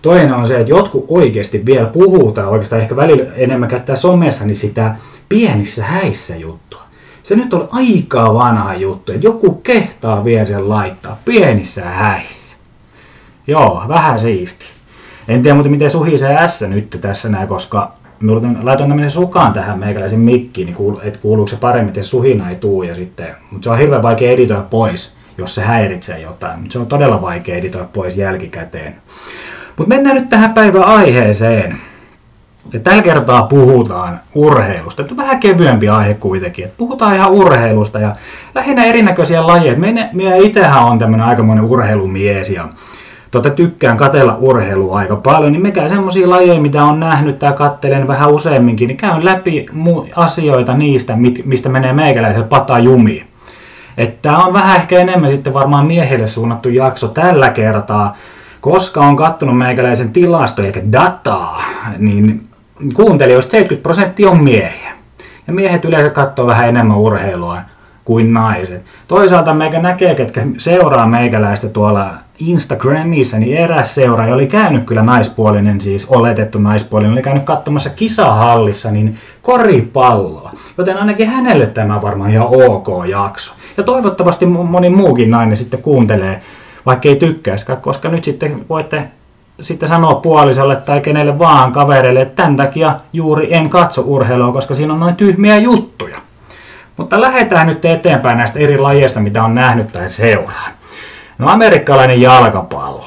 Toinen 0.02 0.32
on 0.32 0.46
se, 0.46 0.60
että 0.60 0.70
jotkut 0.70 1.04
oikeasti 1.08 1.66
vielä 1.66 1.86
puhuu 1.86 2.32
tai 2.32 2.44
oikeastaan 2.44 2.82
ehkä 2.82 2.96
välillä 2.96 3.34
enemmän 3.34 3.68
käyttää 3.68 3.96
somessa, 3.96 4.44
niin 4.44 4.56
sitä 4.56 4.94
pienissä 5.28 5.84
häissä 5.84 6.36
juttua. 6.36 6.82
Se 7.22 7.36
nyt 7.36 7.54
on 7.54 7.68
aika 7.72 8.34
vanha 8.34 8.74
juttu, 8.74 9.12
että 9.12 9.26
joku 9.26 9.54
kehtaa 9.54 10.24
vielä 10.24 10.44
sen 10.44 10.68
laittaa 10.68 11.18
pienissä 11.24 11.84
häissä. 11.84 12.47
Joo, 13.48 13.82
vähän 13.88 14.18
siisti. 14.18 14.64
En 15.28 15.42
tiedä 15.42 15.54
muuten 15.54 15.72
miten 15.72 15.90
se 15.90 15.98
S 16.46 16.62
nyt 16.68 16.98
tässä 17.00 17.28
näin, 17.28 17.48
koska 17.48 17.92
laitoin 18.62 18.88
tämmöisen 18.88 19.10
sukaan 19.10 19.52
tähän 19.52 19.78
meikäläisen 19.78 20.20
mikkiin, 20.20 20.66
niin 20.66 20.76
kuulu, 20.76 21.00
että 21.02 21.18
kuuluuko 21.18 21.48
se 21.48 21.56
paremmin, 21.56 21.88
että 21.88 22.02
suhina 22.02 22.50
ei 22.50 22.56
tuu. 22.56 22.82
Ja 22.82 22.94
sitten, 22.94 23.26
mutta 23.50 23.64
se 23.64 23.70
on 23.70 23.78
hirveän 23.78 24.02
vaikea 24.02 24.30
editoida 24.30 24.62
pois, 24.70 25.16
jos 25.38 25.54
se 25.54 25.62
häiritsee 25.62 26.20
jotain. 26.20 26.60
Mutta 26.60 26.72
se 26.72 26.78
on 26.78 26.86
todella 26.86 27.22
vaikea 27.22 27.56
editoida 27.56 27.88
pois 27.92 28.16
jälkikäteen. 28.16 28.94
Mutta 29.76 29.94
mennään 29.94 30.16
nyt 30.16 30.28
tähän 30.28 30.54
päivän 30.54 30.84
aiheeseen. 30.84 31.76
Ja 32.72 32.80
tällä 32.80 33.02
kertaa 33.02 33.42
puhutaan 33.42 34.20
urheilusta. 34.34 35.02
Tämä 35.02 35.12
on 35.12 35.26
vähän 35.26 35.40
kevyempi 35.40 35.88
aihe 35.88 36.14
kuitenkin. 36.14 36.64
Et 36.64 36.76
puhutaan 36.76 37.14
ihan 37.14 37.30
urheilusta 37.30 37.98
ja 37.98 38.12
lähinnä 38.54 38.84
erinäköisiä 38.84 39.46
lajeja. 39.46 39.78
Minä 40.12 40.36
itsehän 40.36 40.84
on 40.84 40.98
tämmöinen 40.98 41.26
aikamoinen 41.26 41.64
urheilumies 41.64 42.50
ja 42.50 42.68
tota, 43.30 43.50
tykkään 43.50 43.96
katella 43.96 44.36
urheilua 44.40 44.98
aika 44.98 45.16
paljon, 45.16 45.52
niin 45.52 45.62
mikä 45.62 45.88
semmoisia 45.88 46.30
lajeja, 46.30 46.60
mitä 46.60 46.84
on 46.84 47.00
nähnyt 47.00 47.38
tai 47.38 47.52
kattelen 47.52 48.08
vähän 48.08 48.30
useamminkin, 48.30 48.88
niin 48.88 48.96
käyn 48.96 49.24
läpi 49.24 49.66
mu- 49.72 50.08
asioita 50.16 50.74
niistä, 50.74 51.16
mit, 51.16 51.42
mistä 51.44 51.68
menee 51.68 51.92
meikäläisellä 51.92 52.46
pata 52.46 52.78
jumiin. 52.78 53.26
Että 53.96 54.36
on 54.36 54.52
vähän 54.52 54.76
ehkä 54.76 54.98
enemmän 54.98 55.30
sitten 55.30 55.54
varmaan 55.54 55.86
miehille 55.86 56.26
suunnattu 56.26 56.68
jakso 56.68 57.08
tällä 57.08 57.50
kertaa, 57.50 58.16
koska 58.60 59.00
on 59.00 59.16
kattonut 59.16 59.58
meikäläisen 59.58 60.12
tilasto, 60.12 60.62
eli 60.62 60.92
dataa, 60.92 61.62
niin 61.98 62.48
kuuntelijoista 62.94 63.50
70 63.50 63.82
prosenttia 63.82 64.30
on 64.30 64.42
miehiä. 64.42 64.92
Ja 65.46 65.52
miehet 65.52 65.84
yleensä 65.84 66.10
katsoo 66.10 66.46
vähän 66.46 66.68
enemmän 66.68 66.96
urheilua 66.96 67.58
kuin 68.08 68.32
naiset. 68.32 68.84
Toisaalta 69.08 69.54
meikä 69.54 69.78
näkee, 69.78 70.14
ketkä 70.14 70.46
seuraa 70.58 71.06
meikäläistä 71.06 71.68
tuolla 71.68 72.10
Instagramissa, 72.38 73.38
niin 73.38 73.56
eräs 73.56 73.94
seuraaja 73.94 74.34
oli 74.34 74.46
käynyt 74.46 74.84
kyllä 74.84 75.02
naispuolinen, 75.02 75.80
siis 75.80 76.06
oletettu 76.06 76.58
naispuolinen, 76.58 77.12
oli 77.12 77.22
käynyt 77.22 77.42
katsomassa 77.42 77.90
kisahallissa 77.90 78.90
niin 78.90 79.18
koripalloa. 79.42 80.52
Joten 80.78 80.96
ainakin 80.96 81.28
hänelle 81.28 81.66
tämä 81.66 82.02
varmaan 82.02 82.30
ihan 82.30 82.46
ok 82.46 82.88
jakso. 83.06 83.52
Ja 83.76 83.82
toivottavasti 83.82 84.46
moni 84.46 84.88
muukin 84.88 85.30
nainen 85.30 85.56
sitten 85.56 85.82
kuuntelee, 85.82 86.40
vaikka 86.86 87.08
ei 87.08 87.16
tykkäisikään, 87.16 87.80
koska 87.80 88.08
nyt 88.08 88.24
sitten 88.24 88.64
voitte 88.68 89.04
sitten 89.60 89.88
sanoa 89.88 90.14
puolisolle 90.14 90.76
tai 90.76 91.00
kenelle 91.00 91.38
vaan 91.38 91.72
kavereille, 91.72 92.20
että 92.20 92.42
tämän 92.42 92.56
takia 92.56 92.96
juuri 93.12 93.54
en 93.54 93.70
katso 93.70 94.02
urheilua, 94.06 94.52
koska 94.52 94.74
siinä 94.74 94.92
on 94.92 95.00
noin 95.00 95.16
tyhmiä 95.16 95.56
juttuja. 95.56 96.27
Mutta 96.98 97.20
lähdetään 97.20 97.66
nyt 97.66 97.84
eteenpäin 97.84 98.38
näistä 98.38 98.58
eri 98.58 98.78
lajeista, 98.78 99.20
mitä 99.20 99.44
on 99.44 99.54
nähnyt 99.54 99.92
tai 99.92 100.08
seuraan. 100.08 100.72
No 101.38 101.48
amerikkalainen 101.48 102.20
jalkapallo. 102.20 103.04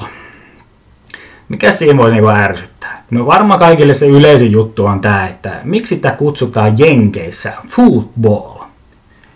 Mikä 1.48 1.70
siinä 1.70 1.96
voisi 1.96 2.14
niinku 2.14 2.28
ärsyttää? 2.28 3.04
No 3.10 3.26
varmaan 3.26 3.60
kaikille 3.60 3.94
se 3.94 4.06
yleisin 4.06 4.52
juttu 4.52 4.86
on 4.86 5.00
tämä, 5.00 5.28
että 5.28 5.60
miksi 5.64 5.96
tämä 5.96 6.14
kutsutaan 6.14 6.78
Jenkeissä 6.78 7.52
football. 7.68 8.64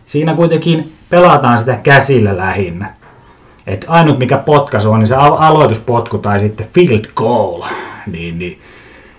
Siinä 0.07 0.35
kuitenkin 0.35 0.93
pelataan 1.11 1.59
sitä 1.59 1.77
käsillä 1.83 2.37
lähinnä. 2.37 2.95
Et 3.67 3.85
ainut 3.89 4.19
mikä 4.19 4.39
potkas 4.39 4.87
on, 4.87 4.99
niin 4.99 5.07
se 5.07 5.15
aloituspotku 5.15 6.19
tai 6.19 6.39
sitten 6.39 6.67
field 6.75 7.05
goal. 7.15 7.63
Niin, 8.07 8.39
niin 8.39 8.61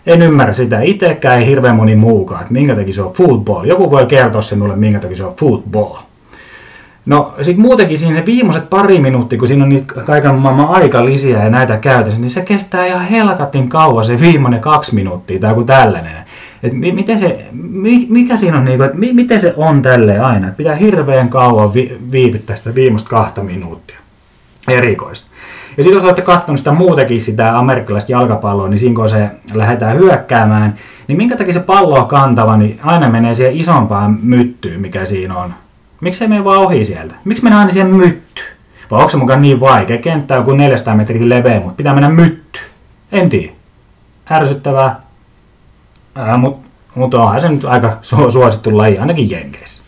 en 0.08 0.22
ymmärrä 0.22 0.54
sitä 0.54 0.82
itsekään, 0.82 1.40
ei 1.40 1.46
hirveän 1.46 1.76
moni 1.76 1.96
muukaan, 1.96 2.42
että 2.42 2.54
minkä 2.54 2.76
takia 2.76 2.94
se 2.94 3.02
on 3.02 3.14
football. 3.14 3.66
Joku 3.66 3.92
voi 3.92 4.06
kertoa 4.06 4.42
se 4.42 4.56
mulle, 4.56 4.76
minkä 4.76 5.00
takia 5.00 5.18
se 5.18 5.24
on 5.24 5.36
football. 5.36 5.96
No 7.06 7.34
sitten 7.42 7.62
muutenkin 7.62 7.98
siinä 7.98 8.16
se 8.16 8.26
viimeiset 8.26 8.70
pari 8.70 9.00
minuuttia, 9.00 9.40
kun 9.40 9.48
siinä 9.48 9.64
on 9.64 9.70
niitä 9.70 9.94
kaiken 9.94 10.36
maailman 10.36 10.70
aikalisiä 10.70 11.44
ja 11.44 11.50
näitä 11.50 11.78
käytössä, 11.78 12.20
niin 12.20 12.30
se 12.30 12.42
kestää 12.42 12.86
ihan 12.86 13.06
helkatin 13.06 13.70
kauan 13.70 14.04
se 14.04 14.20
viimeinen 14.20 14.60
kaksi 14.60 14.96
minuuttia 14.96 15.40
tai 15.40 15.52
joku 15.52 15.64
tällainen. 15.64 16.18
Et 16.64 16.74
mi- 16.74 16.92
miten 16.92 17.20
se, 17.20 17.46
mi- 17.52 18.08
mikä 18.10 18.38
siinä 18.38 18.58
on, 18.58 18.66
niinku, 18.66 18.84
että 18.84 18.98
mi- 18.98 19.14
miten 19.14 19.40
se 19.40 19.54
on 19.58 19.82
tälleen 19.82 20.24
aina, 20.24 20.48
että 20.48 20.58
pitää 20.58 20.76
hirveän 20.76 21.30
kauan 21.30 21.74
vi- 21.74 21.98
viivyttää 22.12 22.56
sitä 22.56 22.76
viimeistä 22.76 23.10
kahta 23.10 23.44
minuuttia. 23.44 23.98
Erikoista. 24.68 25.28
Ja 25.78 25.84
sitten 25.84 25.98
jos 25.98 26.04
olette 26.04 26.22
katsonut 26.22 26.58
sitä 26.58 26.72
muutenkin 26.72 27.22
sitä 27.22 27.58
amerikkalaista 27.58 28.12
jalkapalloa, 28.12 28.68
niin 28.68 28.78
siinä 28.78 28.96
kun 28.96 29.10
se 29.10 29.30
lähdetään 29.54 29.98
hyökkäämään, 29.98 30.76
niin 31.08 31.18
minkä 31.18 31.36
takia 31.36 31.54
se 31.54 31.60
pallo 31.60 32.00
on 32.00 32.08
kantava, 32.08 32.58
niin 32.58 32.80
aina 32.84 33.10
menee 33.10 33.34
siihen 33.34 33.58
isompaan 33.58 34.18
myttyyn, 34.22 34.82
mikä 34.82 35.06
siinä 35.06 35.38
on. 35.38 35.54
Miksi 36.02 36.24
ei 36.24 36.28
mene 36.28 36.44
vaan 36.44 36.60
ohi 36.62 36.84
sieltä? 36.86 37.16
Miksi 37.26 37.44
mennään 37.44 37.60
aina 37.60 37.74
siihen 37.74 37.96
mytty? 37.96 38.42
Vai 38.92 39.00
onko 39.00 39.10
se 39.10 39.18
mukaan 39.18 39.42
niin 39.42 39.60
vaikea? 39.60 39.98
Kenttä 39.98 40.38
on 40.38 40.44
kuin 40.44 40.58
400 40.58 40.96
metriä 40.96 41.30
leveä, 41.30 41.60
mutta 41.60 41.76
pitää 41.76 41.94
mennä 41.94 42.10
mytty. 42.10 42.60
En 43.12 43.30
tiedä. 43.30 43.54
Ärsyttävää. 44.32 45.02
Äh, 46.20 46.40
mutta 46.40 46.68
mutta 46.98 47.24
onhan 47.24 47.42
se 47.42 47.50
nyt 47.50 47.66
aika 47.66 47.98
suosittu 48.30 48.78
laji, 48.78 48.98
ainakin 48.98 49.30
Jenkeissä. 49.30 49.82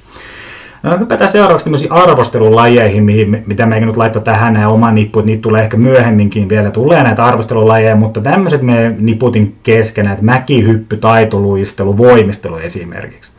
No 0.84 0.98
hypätään 1.00 1.30
seuraavaksi 1.30 1.64
tämmöisiin 1.64 1.92
arvostelulajeihin, 1.92 3.04
mihin, 3.04 3.44
mitä 3.48 3.66
meikä 3.66 3.86
nyt 3.86 3.98
laittaa 3.98 4.22
tähän 4.22 4.54
nämä 4.54 4.68
oman 4.68 4.96
nippu, 4.96 5.22
niitä 5.22 5.42
tulee 5.42 5.64
ehkä 5.64 5.78
myöhemminkin 5.78 6.50
vielä, 6.50 6.72
tulee 6.72 7.04
näitä 7.04 7.26
arvostelulajeja, 7.26 7.96
mutta 7.96 8.22
tämmöiset 8.22 8.62
me 8.62 8.96
niputin 9.00 9.56
kesken, 9.64 10.08
että 10.08 10.26
mäkihyppy, 10.26 10.98
taitoluistelu, 10.98 11.98
voimistelu 11.98 12.58
esimerkiksi. 12.58 13.32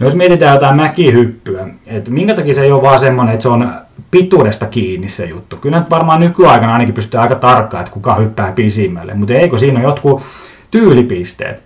No 0.00 0.06
jos 0.06 0.14
mietitään 0.14 0.54
jotain 0.54 0.76
mäkihyppyä, 0.76 1.68
että 1.86 2.10
minkä 2.10 2.34
takia 2.34 2.52
se 2.52 2.62
ei 2.62 2.72
ole 2.72 2.82
vaan 2.82 2.98
semmoinen, 2.98 3.32
että 3.32 3.42
se 3.42 3.48
on 3.48 3.72
pituudesta 4.10 4.66
kiinni 4.66 5.08
se 5.08 5.26
juttu. 5.26 5.56
Kyllä 5.56 5.78
nyt 5.78 5.90
varmaan 5.90 6.20
nykyaikana 6.20 6.72
ainakin 6.72 6.94
pystyy 6.94 7.20
aika 7.20 7.34
tarkkaan, 7.34 7.80
että 7.80 7.92
kuka 7.92 8.14
hyppää 8.14 8.52
pisimmälle, 8.52 9.14
mutta 9.14 9.34
eikö 9.34 9.58
siinä 9.58 9.78
ole 9.78 9.88
jotkut 9.88 10.22
tyylipisteet. 10.70 11.65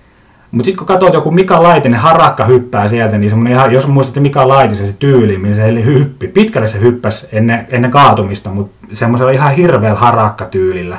Mutta 0.50 0.64
sitten 0.64 0.78
kun 0.78 0.86
katsot 0.86 1.14
joku 1.14 1.30
Mika 1.30 1.62
Laitinen 1.62 2.00
harakka 2.00 2.44
hyppää 2.44 2.88
sieltä, 2.88 3.18
niin 3.18 3.30
semmoinen 3.30 3.52
ihan, 3.52 3.72
jos 3.72 3.86
muistatte 3.86 4.20
Mika 4.20 4.48
Laitisen 4.48 4.86
se 4.86 4.96
tyyli, 4.98 5.38
niin 5.38 5.54
se 5.54 5.84
hyppi. 5.84 6.28
Pitkälle 6.28 6.66
se 6.66 6.80
hyppäsi 6.80 7.28
ennen, 7.32 7.66
ennen 7.68 7.90
kaatumista, 7.90 8.50
mutta 8.50 8.86
semmoisella 8.92 9.32
ihan 9.32 9.52
hirveällä 9.52 10.00
harakka-tyylillä. 10.00 10.98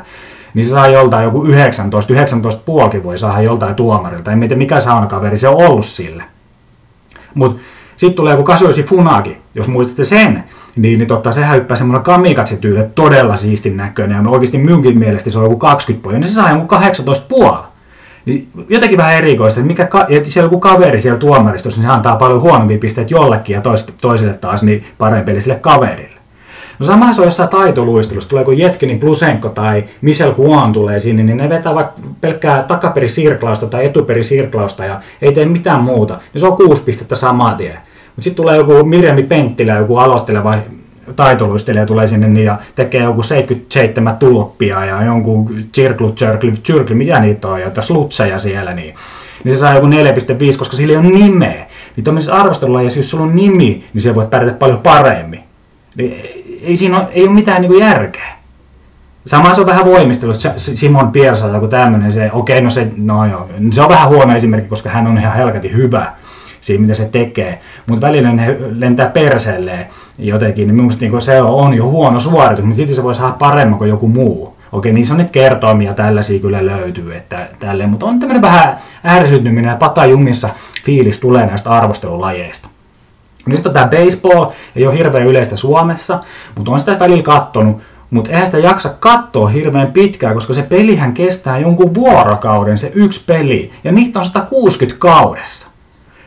Niin 0.54 0.66
se 0.66 0.72
saa 0.72 0.88
joltain 0.88 1.24
joku 1.24 1.44
19, 1.46 2.14
19 2.14 2.62
puolikin 2.66 3.04
voi 3.04 3.18
saada 3.18 3.42
joltain 3.42 3.76
tuomarilta. 3.76 4.32
En 4.32 4.40
tiedä 4.40 4.56
mikä 4.56 4.80
saunakaveri 4.80 5.38
se 5.38 5.48
on 5.48 5.68
ollut 5.68 5.86
sille. 5.86 6.24
Mutta 7.34 7.62
sitten 7.98 8.16
tulee 8.16 8.34
joku 8.34 8.44
Kasoisi 8.44 8.84
Funaki, 8.84 9.38
jos 9.56 9.68
muistatte 9.68 10.04
sen, 10.06 10.44
niin, 10.76 10.98
niin 11.00 11.08
totta, 11.08 11.32
se 11.32 11.48
hyppää 11.56 11.78
semmoinen 11.78 12.04
kamikatsi 12.04 12.58
tyyli, 12.58 12.84
todella 12.96 13.36
siistin 13.36 13.78
näköinen, 13.78 14.24
ja 14.24 14.30
oikeasti 14.30 14.58
minunkin 14.58 15.00
mielestä 15.00 15.30
se 15.30 15.38
on 15.38 15.46
joku 15.46 15.58
20 15.58 16.04
poja, 16.04 16.20
niin 16.20 16.28
se 16.28 16.34
saa 16.34 16.52
joku 16.52 16.66
18 16.66 17.26
puoli. 17.30 17.71
Niin 18.26 18.48
jotenkin 18.70 18.98
vähän 18.98 19.14
erikoista, 19.14 19.60
että 19.60 19.68
mikä, 19.68 19.90
että 20.10 20.30
siellä 20.30 20.46
joku 20.46 20.60
kaveri 20.60 21.00
siellä 21.00 21.20
tuomaristossa, 21.20 21.82
niin 21.82 21.90
se 21.90 21.96
antaa 21.96 22.16
paljon 22.16 22.42
huonompia 22.42 22.78
pisteitä 22.78 23.14
jollekin 23.14 23.54
ja 23.54 23.62
toiselle 24.02 24.34
taas 24.34 24.64
niin 24.64 24.84
parempi 24.98 25.42
sille 25.42 25.60
kaverille. 25.62 26.22
No 26.80 26.86
sama 26.86 27.14
se 27.14 27.22
on 27.22 27.28
jossain 27.28 27.50
taitoluistelussa, 27.50 28.30
tulee 28.30 28.44
kun 28.46 28.58
Jetkinin 28.58 29.00
Plusenko 29.00 29.50
tai 29.50 29.84
Michel 30.02 30.32
Kuan 30.32 30.74
tulee 30.74 31.00
sinne, 31.00 31.24
niin 31.24 31.38
ne 31.38 31.50
vetää 31.50 31.76
vaikka 31.76 32.02
pelkkää 32.22 32.64
takaperisirklausta 32.64 33.68
tai 33.68 33.86
etuperisirklausta 33.86 34.86
ja 34.86 35.02
ei 35.22 35.32
tee 35.32 35.46
mitään 35.46 35.84
muuta. 35.84 36.20
Ja 36.34 36.40
se 36.40 36.48
on 36.48 36.58
kuusi 36.58 36.84
pistettä 36.84 37.16
samaa 37.16 37.56
tien. 37.56 37.74
Mutta 38.16 38.22
sitten 38.22 38.44
tulee 38.44 38.58
joku 38.58 38.84
Mirjami 38.84 39.24
Penttilä, 39.24 39.74
joku 39.74 39.98
aloitteleva 39.98 40.58
taitoluistelija 41.16 41.86
tulee 41.86 42.08
sinne 42.08 42.28
niin 42.28 42.46
ja 42.46 42.58
tekee 42.76 43.04
joku 43.04 43.24
77 43.24 44.18
tuloppia 44.18 44.86
ja 44.86 45.04
jonkun 45.04 45.56
cirklu, 45.74 46.12
cirklu, 46.12 46.52
cirklu, 46.52 46.96
mitä 46.96 47.20
niitä 47.20 47.48
on, 47.48 47.62
ja 47.62 47.82
slutseja 47.82 48.38
siellä, 48.38 48.74
niin, 48.74 48.96
niin 49.44 49.54
se 49.54 49.60
saa 49.60 49.76
joku 49.76 49.88
4,5, 49.88 50.58
koska 50.58 50.78
sillä 50.78 50.92
ei 50.92 50.98
ole 50.98 51.08
nimeä. 51.08 51.66
Niin 51.96 52.04
tuollaisessa 52.04 52.34
arvostelulajissa, 52.34 53.00
jos 53.00 53.10
sulla 53.10 53.24
on 53.24 53.36
nimi, 53.36 53.84
niin 53.94 54.02
se 54.02 54.16
voit 54.16 54.30
pärjätä 54.30 54.58
paljon 54.58 54.80
paremmin. 54.80 55.40
Niin 55.96 56.42
ei 56.62 56.76
siinä 56.76 57.00
ole, 57.00 57.08
ei 57.12 57.24
ole 57.24 57.34
mitään 57.34 57.62
niin 57.62 57.80
järkeä. 57.80 58.32
Sama 59.26 59.54
se 59.54 59.62
on 59.62 59.68
vähän 59.68 59.86
voimistelussa, 59.86 60.54
Simon 60.58 61.12
Piersa 61.12 61.46
tai 61.46 61.56
joku 61.56 61.68
tämmöinen, 61.68 62.12
se, 62.12 62.32
okei, 62.34 62.56
okay, 62.56 62.64
no 62.64 62.70
se, 62.70 62.88
no 62.98 63.26
joo, 63.26 63.50
se 63.72 63.82
on 63.82 63.90
vähän 63.90 64.10
huono 64.10 64.36
esimerkki, 64.36 64.70
koska 64.70 64.90
hän 64.90 65.08
on 65.08 65.18
ihan 65.18 65.34
helkati 65.34 65.74
hyvä 65.74 66.12
siinä, 66.62 66.82
mitä 66.82 66.94
se 66.94 67.10
tekee. 67.12 67.60
Mutta 67.88 68.08
välillä 68.08 68.32
ne 68.32 68.58
lentää 68.76 69.10
perseelleen 69.10 69.88
jotenkin, 70.18 70.68
niin 70.68 70.76
minusta 70.76 71.06
niin 71.06 71.22
se 71.22 71.42
on 71.42 71.74
jo 71.74 71.86
huono 71.86 72.20
suoritus, 72.20 72.66
mutta 72.66 72.78
sitten 72.78 72.96
se 72.96 73.04
voi 73.04 73.16
saada 73.16 73.36
paremmin 73.40 73.78
kuin 73.78 73.90
joku 73.90 74.08
muu. 74.08 74.56
Okei, 74.72 74.94
niissä 74.94 75.14
on 75.14 75.18
nyt 75.18 75.30
kertoimia 75.30 75.94
tällaisia 75.94 76.40
kyllä 76.40 76.66
löytyy, 76.66 77.16
että 77.16 77.50
tälleen, 77.60 77.90
mutta 77.90 78.06
on 78.06 78.20
tämmöinen 78.20 78.42
vähän 78.42 78.78
ärsytyminen 79.06 79.78
patajumissa 79.78 80.50
fiilis 80.86 81.20
tulee 81.20 81.46
näistä 81.46 81.70
arvostelulajeista. 81.70 82.70
No 83.46 83.56
sitten 83.56 83.74
tämä 83.74 83.88
baseball 83.88 84.46
ei 84.76 84.88
ole 84.88 84.98
hirveän 84.98 85.28
yleistä 85.28 85.58
Suomessa, 85.58 86.20
mutta 86.56 86.72
on 86.72 86.80
sitä 86.80 87.00
välillä 87.00 87.24
kattonut, 87.24 87.82
mutta 88.10 88.30
eihän 88.30 88.46
sitä 88.46 88.58
jaksa 88.58 88.90
katsoa 89.00 89.48
hirveän 89.48 89.92
pitkään, 89.92 90.34
koska 90.34 90.54
se 90.54 90.62
pelihän 90.62 91.14
kestää 91.14 91.58
jonkun 91.58 91.96
vuorokauden, 91.96 92.78
se 92.78 92.92
yksi 92.96 93.24
peli, 93.28 93.72
ja 93.84 93.92
niitä 93.92 94.20
on 94.20 94.26
160 94.26 95.00
kaudessa. 95.00 95.71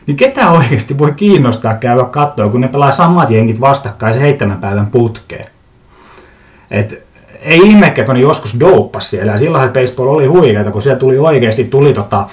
Niin 0.07 0.17
ketä 0.17 0.51
oikeasti 0.51 0.97
voi 0.97 1.13
kiinnostaa 1.13 1.73
käydä 1.73 2.03
katsoa, 2.03 2.49
kun 2.49 2.61
ne 2.61 2.67
pelaa 2.67 2.91
samat 2.91 3.29
jengit 3.29 3.61
vastakkain 3.61 4.13
seitsemän 4.13 4.57
päivän 4.57 4.87
putkeen. 4.87 5.45
Et 6.71 7.05
ei 7.41 7.59
ihmekään, 7.59 8.05
kun 8.05 8.15
ne 8.15 8.21
joskus 8.21 8.59
douppas 8.59 9.09
siellä. 9.09 9.31
Ja 9.31 9.37
silloin 9.37 9.69
baseball 9.69 10.07
oli 10.07 10.25
huikeeta, 10.25 10.71
kun 10.71 10.81
siellä 10.81 10.99
tuli 10.99 11.17
oikeasti 11.17 11.63
tuli 11.63 11.93
tota, 11.93 12.25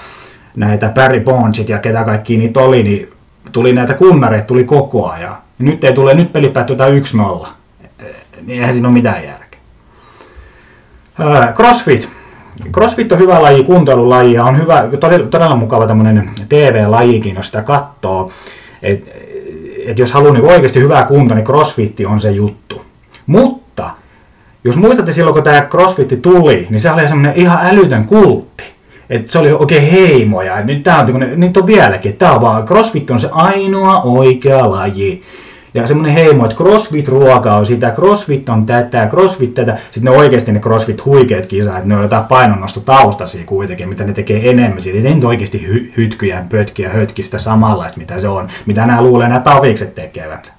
näitä 0.55 0.89
Barry 0.89 1.19
Bondsit 1.19 1.69
ja 1.69 1.79
ketä 1.79 2.03
kaikki 2.03 2.37
niitä 2.37 2.59
oli, 2.59 2.83
niin 2.83 3.13
tuli 3.51 3.73
näitä 3.73 3.93
kunnareita 3.93 4.47
tuli 4.47 4.63
koko 4.63 5.09
ajan. 5.09 5.23
Ja 5.23 5.37
nyt 5.59 5.83
ei 5.83 5.93
tule, 5.93 6.13
nyt 6.13 6.33
peli 6.33 6.49
päättyy 6.49 6.75
1-0. 6.75 7.47
Niin 8.41 8.59
eihän 8.59 8.73
siinä 8.73 8.87
ole 8.87 8.93
mitään 8.93 9.23
järkeä. 9.23 9.59
Crossfit 11.53 12.09
CrossFit 12.71 13.11
on 13.11 13.19
hyvä 13.19 13.41
laji, 13.41 13.63
kuntoilulaji 13.63 14.33
ja 14.33 14.43
on 14.43 14.61
hyvä, 14.61 14.87
todella, 14.99 15.27
todella 15.27 15.55
mukava 15.55 15.87
tämmöinen 15.87 16.29
TV-lajikin, 16.49 17.35
jos 17.35 17.45
sitä 17.45 17.61
katsoo. 17.61 18.29
Et, 18.83 19.11
et 19.85 19.99
jos 19.99 20.11
haluaa 20.11 20.33
niin 20.33 20.45
oikeasti 20.45 20.79
hyvää 20.79 21.05
kuntoa, 21.05 21.35
niin 21.35 21.45
CrossFit 21.45 21.99
on 22.07 22.19
se 22.19 22.31
juttu. 22.31 22.81
Mutta 23.27 23.89
jos 24.63 24.77
muistatte 24.77 25.11
silloin, 25.11 25.33
kun 25.33 25.43
tämä 25.43 25.61
CrossFit 25.61 26.21
tuli, 26.21 26.67
niin 26.69 26.79
se 26.79 26.91
oli 26.91 27.07
semmoinen 27.07 27.35
ihan 27.35 27.65
älytön 27.65 28.05
kultti. 28.05 28.63
Et 29.09 29.27
se 29.27 29.39
oli 29.39 29.51
oikein 29.51 29.91
heimoja. 29.91 30.63
Nyt 30.63 30.83
tää 30.83 30.99
on, 30.99 31.25
niitä 31.35 31.59
on 31.59 31.67
vieläkin. 31.67 32.17
Tää 32.17 32.33
on 32.33 32.41
vaan, 32.41 32.65
CrossFit 32.65 33.11
on 33.11 33.19
se 33.19 33.29
ainoa 33.31 34.01
oikea 34.01 34.69
laji 34.69 35.23
ja 35.73 35.87
semmoinen 35.87 36.13
heimo, 36.13 36.45
että 36.45 36.63
CrossFit-ruoka 36.63 37.55
on 37.55 37.65
sitä, 37.65 37.91
CrossFit 37.91 38.49
on 38.49 38.65
tätä, 38.65 39.07
CrossFit 39.07 39.53
tätä. 39.53 39.77
Sitten 39.91 40.13
ne 40.13 40.19
oikeasti 40.19 40.51
ne 40.51 40.59
CrossFit 40.59 41.05
huikeat 41.05 41.45
kisat, 41.45 41.75
että 41.75 41.89
ne 41.89 41.95
on 41.95 42.01
jotain 42.01 42.25
painonnosto 42.25 42.79
taustasia 42.79 43.45
kuitenkin, 43.45 43.89
mitä 43.89 44.03
ne 44.03 44.13
tekee 44.13 44.49
enemmän. 44.49 44.81
Siitä 44.81 45.09
ei 45.09 45.25
oikeasti 45.25 45.67
hy- 45.67 45.93
hytkyjä, 45.97 46.45
pötkiä, 46.49 46.89
hötkistä 46.89 47.39
samanlaista, 47.39 47.99
mitä 47.99 48.19
se 48.19 48.27
on, 48.27 48.47
mitä 48.65 48.85
nämä 48.85 49.01
luulee 49.01 49.27
nämä 49.27 49.39
tavikset 49.39 49.95
tekevät. 49.95 50.53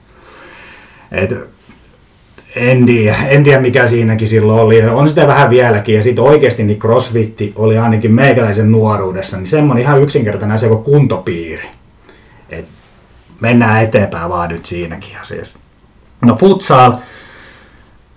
Et, 1.12 1.34
en 2.56 2.86
tiedä, 2.86 3.16
en 3.28 3.42
tiedä 3.42 3.60
mikä 3.60 3.86
siinäkin 3.86 4.28
silloin 4.28 4.60
oli. 4.60 4.82
On 4.82 5.08
sitä 5.08 5.26
vähän 5.26 5.50
vieläkin. 5.50 5.94
Ja 5.94 6.02
sitten 6.02 6.24
oikeasti 6.24 6.64
niin 6.64 6.78
crossfitti 6.78 7.52
oli 7.56 7.78
ainakin 7.78 8.12
meikäläisen 8.12 8.72
nuoruudessa 8.72 9.36
niin 9.36 9.46
semmoinen 9.46 9.82
ihan 9.82 10.02
yksinkertainen 10.02 10.54
asia 10.54 10.68
kuin 10.68 10.84
kuntopiiri 10.84 11.68
mennään 13.44 13.84
eteenpäin 13.84 14.30
vaan 14.30 14.48
nyt 14.48 14.66
siinäkin 14.66 15.16
asiassa. 15.20 15.58
No 16.24 16.36
futsal, 16.36 16.92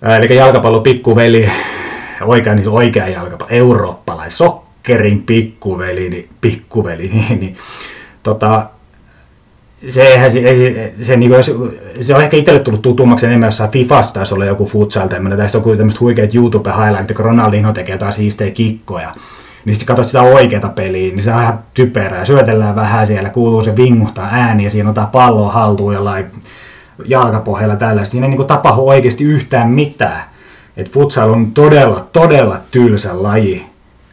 eli 0.02 0.36
jalkapallo 0.36 0.80
pikkuveli, 0.80 1.50
oikea, 2.20 2.54
niin 2.54 2.68
oikea 2.68 3.08
jalkapallo, 3.08 3.50
eurooppalainen, 3.50 4.30
sokkerin 4.30 5.22
pikkuveli, 5.22 6.10
niin, 6.10 6.28
pikkuveli, 6.40 7.08
niin, 7.14 7.40
niin 7.40 7.56
tota, 8.22 8.66
se, 9.88 10.30
se, 10.30 10.54
se, 10.54 10.92
se, 11.02 11.16
niin 11.16 11.30
kuin, 11.30 11.44
se 12.00 12.14
on 12.14 12.22
ehkä 12.22 12.36
itselle 12.36 12.60
tullut 12.60 12.82
tutummaksi 12.82 13.26
enemmän 13.26 13.46
jossain 13.46 13.70
Fifasta 13.70 14.12
taisi 14.12 14.34
olla 14.34 14.44
joku 14.44 14.64
futsal 14.64 15.08
tämmöinen, 15.08 15.38
tästä 15.38 15.58
on 15.58 15.76
tämmöistä 15.76 16.00
huikeat 16.00 16.34
youtube 16.34 16.70
highlight, 16.70 17.16
kun 17.16 17.24
Ronaldinho 17.24 17.72
tekee 17.72 17.94
jotain 17.94 18.12
siistejä 18.12 18.50
kikkoja 18.50 19.12
niin 19.64 19.74
sitten 19.74 19.86
katsot 19.86 20.06
sitä 20.06 20.22
oikeata 20.22 20.68
peliä, 20.68 21.08
niin 21.08 21.22
se 21.22 21.34
on 21.34 21.42
ihan 21.42 21.58
typerää. 21.74 22.24
Syötellään 22.24 22.76
vähän 22.76 23.06
siellä, 23.06 23.30
kuuluu 23.30 23.62
se 23.62 23.76
vinguhtaa 23.76 24.28
ääni 24.32 24.64
ja 24.64 24.70
siinä 24.70 24.88
ottaa 24.88 25.06
palloa 25.06 25.52
haltuun 25.52 25.94
jollain 25.94 26.26
jalkapohjalla 27.04 27.76
tällaista. 27.76 28.12
Siinä 28.12 28.26
ei 28.26 28.30
niin 28.30 28.46
tapahdu 28.46 28.88
oikeasti 28.88 29.24
yhtään 29.24 29.70
mitään. 29.70 30.22
Et 30.76 30.90
futsal 30.90 31.32
on 31.32 31.50
todella, 31.50 32.08
todella 32.12 32.56
tylsä 32.70 33.22
laji 33.22 33.66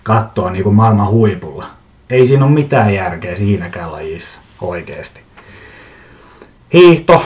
katsoa 0.04 0.52
niin 0.52 0.64
kuin 0.64 0.76
maailman 0.76 1.10
huipulla. 1.10 1.66
Ei 2.10 2.26
siinä 2.26 2.46
ole 2.46 2.54
mitään 2.54 2.94
järkeä 2.94 3.36
siinäkään 3.36 3.92
lajissa 3.92 4.40
oikeasti. 4.62 5.20
Hiihto. 6.74 7.24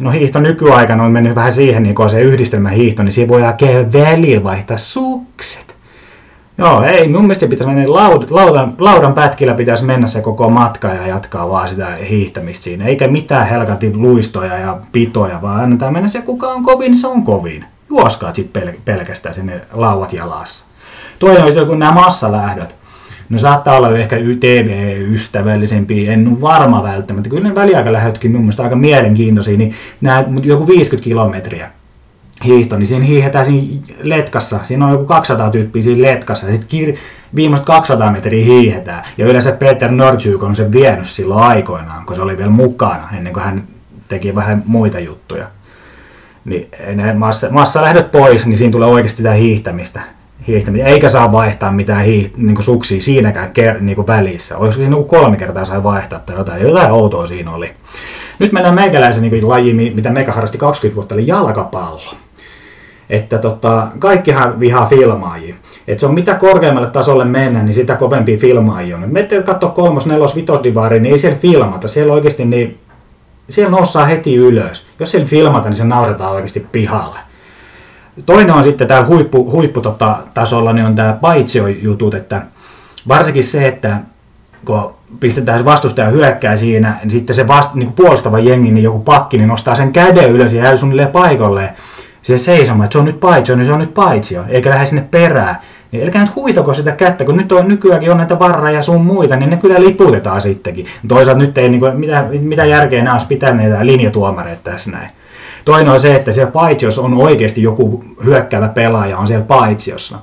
No 0.00 0.10
hiihto 0.10 0.40
nykyaikana 0.40 1.04
on 1.04 1.10
mennyt 1.10 1.34
vähän 1.34 1.52
siihen, 1.52 1.82
niin 1.82 1.94
kun 1.94 2.10
se 2.10 2.20
yhdistelmähiihto, 2.20 3.02
niin 3.02 3.12
siinä 3.12 3.28
voidaan 3.28 3.54
välillä 3.92 4.44
vaihtaa 4.44 4.78
sukset. 4.78 5.67
Joo, 6.58 6.82
ei, 6.82 7.08
mun 7.08 7.22
mielestä 7.22 7.46
pitäisi 7.46 7.72
mennä 7.74 7.92
laud, 7.92 8.22
laudan, 8.30 8.74
laudan 8.78 9.14
pätkillä 9.14 9.54
pitäisi 9.54 9.84
mennä 9.84 10.06
se 10.06 10.20
koko 10.20 10.50
matka 10.50 10.88
ja 10.88 11.06
jatkaa 11.06 11.48
vaan 11.48 11.68
sitä 11.68 11.86
hiihtämistä 12.10 12.64
siinä. 12.64 12.84
Eikä 12.84 13.08
mitään 13.08 13.46
helkatin 13.46 14.02
luistoja 14.02 14.58
ja 14.58 14.78
pitoja, 14.92 15.42
vaan 15.42 15.60
annetaan 15.60 15.92
mennä 15.92 16.08
se, 16.08 16.22
kuka 16.22 16.48
on 16.48 16.62
kovin, 16.62 16.94
se 16.94 17.06
on 17.06 17.22
kovin. 17.22 17.64
Juoskaat 17.90 18.34
sitten 18.34 18.62
pel- 18.62 18.80
pelkästään 18.84 19.34
sinne 19.34 19.60
lauat 19.72 20.12
jalassa. 20.12 20.64
Toinen 21.18 21.60
on 21.60 21.66
kun 21.66 21.78
nämä 21.78 21.92
massalähdöt. 21.92 22.74
No 23.28 23.38
saattaa 23.38 23.76
olla 23.76 23.98
ehkä 23.98 24.16
TV-ystävällisempi, 24.40 26.08
en 26.08 26.28
ole 26.28 26.40
varma 26.40 26.82
välttämättä. 26.82 27.30
Kyllä 27.30 27.48
ne 27.48 27.54
väliaikalähdötkin 27.54 28.32
mun 28.32 28.40
mielestä 28.40 28.62
aika 28.62 28.76
mielenkiintoisia, 28.76 29.58
niin 29.58 29.74
nämä 30.00 30.24
joku 30.42 30.66
50 30.66 31.04
kilometriä 31.04 31.70
hiihto, 32.44 32.76
niin 32.76 32.86
siinä 32.86 33.04
hiihetään 33.04 33.44
siinä 33.44 33.82
letkassa. 34.02 34.60
Siinä 34.64 34.86
on 34.86 34.92
joku 34.92 35.04
200 35.04 35.50
tyyppiä 35.50 35.82
siinä 35.82 36.02
letkassa. 36.02 36.48
Ja 36.48 36.56
sitten 36.56 36.80
kir- 36.80 36.96
viimeiset 37.36 37.66
200 37.66 38.12
metriä 38.12 38.44
hiihetään. 38.44 39.04
Ja 39.18 39.26
yleensä 39.26 39.52
Peter 39.52 39.90
Nordhug 39.90 40.42
on 40.42 40.56
sen 40.56 40.72
vienyt 40.72 41.06
silloin 41.06 41.44
aikoinaan, 41.44 42.06
kun 42.06 42.16
se 42.16 42.22
oli 42.22 42.38
vielä 42.38 42.50
mukana, 42.50 43.08
ennen 43.16 43.32
kuin 43.32 43.44
hän 43.44 43.62
teki 44.08 44.34
vähän 44.34 44.62
muita 44.66 44.98
juttuja. 44.98 45.46
Niin 46.44 46.68
massa, 47.14 47.48
massa 47.50 47.82
lähdöt 47.82 48.10
pois, 48.10 48.46
niin 48.46 48.58
siinä 48.58 48.72
tulee 48.72 48.88
oikeasti 48.88 49.16
sitä 49.16 49.32
hiihtämistä. 49.32 50.00
hiihtämistä. 50.46 50.88
Eikä 50.88 51.08
saa 51.08 51.32
vaihtaa 51.32 51.72
mitään 51.72 52.04
hiiht, 52.04 52.36
niin 52.36 52.62
suksia 52.62 53.00
siinäkään 53.00 53.52
ker, 53.52 53.80
niin 53.80 54.06
välissä. 54.06 54.56
Olisiko 54.58 54.82
siinä 54.82 54.96
kolme 55.06 55.36
kertaa 55.36 55.64
sai 55.64 55.82
vaihtaa 55.82 56.18
tai 56.18 56.36
jotain. 56.36 56.62
Jotain 56.62 56.92
outoa 56.92 57.26
siinä 57.26 57.50
oli. 57.50 57.70
Nyt 58.38 58.52
mennään 58.52 58.74
meikäläisen 58.74 59.22
niin 59.22 59.48
lajiin, 59.48 59.76
mitä 59.94 60.10
meikä 60.10 60.32
harrasti 60.32 60.58
20 60.58 60.96
vuotta, 60.96 61.14
eli 61.14 61.26
jalkapallo 61.26 62.14
että 63.10 63.38
tota, 63.38 63.86
kaikkihan 63.98 64.60
vihaa 64.60 64.86
filmaajia. 64.86 65.54
Et 65.88 65.98
se 65.98 66.06
on 66.06 66.14
mitä 66.14 66.34
korkeammalle 66.34 66.90
tasolle 66.90 67.24
mennä, 67.24 67.62
niin 67.62 67.74
sitä 67.74 67.96
kovempi 67.96 68.36
filmaajia 68.36 68.96
on. 68.96 69.04
Mette 69.06 69.42
katsoa 69.42 69.70
kolmos, 69.70 70.06
nelos, 70.06 70.36
vitosdivari, 70.36 71.00
niin 71.00 71.12
ei 71.12 71.18
siellä 71.18 71.38
filmata. 71.38 71.88
Siellä 71.88 72.12
oikeasti 72.12 72.44
niin, 72.44 72.78
siellä 73.48 73.70
noussaa 73.70 74.06
heti 74.06 74.34
ylös. 74.34 74.86
Jos 75.00 75.10
siellä 75.10 75.28
filmata, 75.28 75.68
niin 75.68 75.76
se 75.76 75.84
nauretaan 75.84 76.32
oikeasti 76.32 76.66
pihalle. 76.72 77.18
Toinen 78.26 78.54
on 78.54 78.64
sitten 78.64 78.88
tämä 78.88 79.04
huippu, 79.04 79.50
huippu 79.50 79.80
tota, 79.80 80.16
tasolla, 80.34 80.72
niin 80.72 80.86
on 80.86 80.94
tämä 80.94 81.12
paitsio-jutut, 81.20 82.14
että 82.14 82.42
varsinkin 83.08 83.44
se, 83.44 83.68
että 83.68 84.00
kun 84.64 84.94
pistetään 85.20 85.64
vastustaja 85.64 86.08
hyökkää 86.08 86.56
siinä, 86.56 86.98
niin 87.02 87.10
sitten 87.10 87.36
se 87.36 87.48
vast, 87.48 87.74
niin 87.74 87.92
puolustava 87.92 88.38
jengi, 88.38 88.70
niin 88.70 88.84
joku 88.84 88.98
pakki, 88.98 89.36
niin 89.38 89.48
nostaa 89.48 89.74
sen 89.74 89.92
käden 89.92 90.30
ylös 90.30 90.54
ja 90.54 90.64
jää 90.64 90.76
suunnilleen 90.76 91.08
paikalle 91.08 91.72
siihen 92.22 92.38
seisomaan, 92.38 92.84
että 92.84 92.92
se 92.92 92.98
on 92.98 93.04
nyt 93.04 93.20
paitsio, 93.20 93.56
niin 93.56 93.66
se 93.66 93.72
on 93.72 93.78
nyt 93.78 93.94
paitsio, 93.94 94.44
eikä 94.48 94.70
lähde 94.70 94.86
sinne 94.86 95.04
perään. 95.10 95.56
Niin 95.92 96.04
älkää 96.04 96.22
nyt 96.22 96.34
huitako 96.34 96.74
sitä 96.74 96.92
kättä, 96.92 97.24
kun 97.24 97.36
nyt 97.36 97.52
on 97.52 97.68
nykyäänkin 97.68 98.10
on 98.10 98.16
näitä 98.16 98.38
varra 98.38 98.70
ja 98.70 98.82
sun 98.82 99.06
muita, 99.06 99.36
niin 99.36 99.50
ne 99.50 99.56
kyllä 99.56 99.80
liputetaan 99.80 100.40
sittenkin. 100.40 100.86
Toisaalta 101.08 101.40
nyt 101.40 101.58
ei, 101.58 101.68
niin 101.68 101.80
kuin, 101.80 101.96
mitä, 101.96 102.24
mitä 102.40 102.64
järkeä 102.64 103.02
nämä 103.02 103.14
olisi 103.14 103.26
pitäneet 103.26 103.80
linjatuomareita 103.82 104.70
tässä 104.70 104.90
näin. 104.90 105.10
Toinen 105.64 105.92
on 105.92 106.00
se, 106.00 106.14
että 106.14 106.32
siellä 106.32 106.50
paitsiossa 106.50 107.02
on 107.02 107.14
oikeasti 107.14 107.62
joku 107.62 108.04
hyökkäävä 108.24 108.68
pelaaja 108.68 109.18
on 109.18 109.26
siellä 109.26 109.44
paitsiossa. 109.44 110.18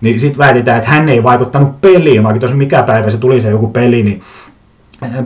Niin 0.00 0.20
sitten 0.20 0.38
väitetään, 0.38 0.78
että 0.78 0.90
hän 0.90 1.08
ei 1.08 1.22
vaikuttanut 1.22 1.80
peliin, 1.80 2.24
vaikka 2.24 2.40
tuossa 2.40 2.56
mikä 2.56 2.82
päivä 2.82 3.10
se 3.10 3.18
tuli 3.18 3.40
se 3.40 3.50
joku 3.50 3.68
peli, 3.68 4.02
niin 4.02 4.22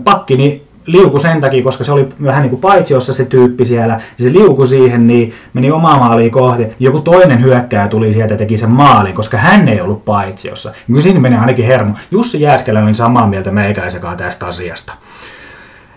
pakki, 0.05 0.37
niin 0.37 0.68
liuku 0.89 1.19
sen 1.19 1.41
takia, 1.41 1.63
koska 1.63 1.85
se 1.85 1.93
oli 1.93 2.09
vähän 2.25 2.43
niin 2.43 2.51
kuin 2.51 2.61
paitsiossa 2.61 3.13
se 3.13 3.25
tyyppi 3.25 3.65
siellä, 3.65 3.95
ja 4.19 4.25
se 4.25 4.33
liuku 4.33 4.67
siihen, 4.67 5.07
niin 5.07 5.33
meni 5.53 5.71
omaa 5.71 5.99
maaliin 5.99 6.31
kohde. 6.31 6.71
Joku 6.79 7.01
toinen 7.01 7.43
hyökkää 7.43 7.89
tuli 7.89 8.13
sieltä 8.13 8.35
ja 8.35 8.39
teki 8.39 8.57
sen 8.57 8.71
maalin, 8.71 9.15
koska 9.15 9.37
hän 9.37 9.69
ei 9.69 9.81
ollut 9.81 10.05
paitsiossa. 10.05 10.69
Ja 10.69 10.75
kyllä 10.87 11.01
siinä 11.01 11.21
meni 11.21 11.37
ainakin 11.37 11.67
hermo. 11.67 11.95
Jussi 12.11 12.41
Jääskelä 12.41 12.83
oli 12.83 12.95
samaa 12.95 13.27
mieltä 13.27 13.51
meikäisekaan 13.51 14.17
tästä 14.17 14.47
asiasta. 14.47 14.93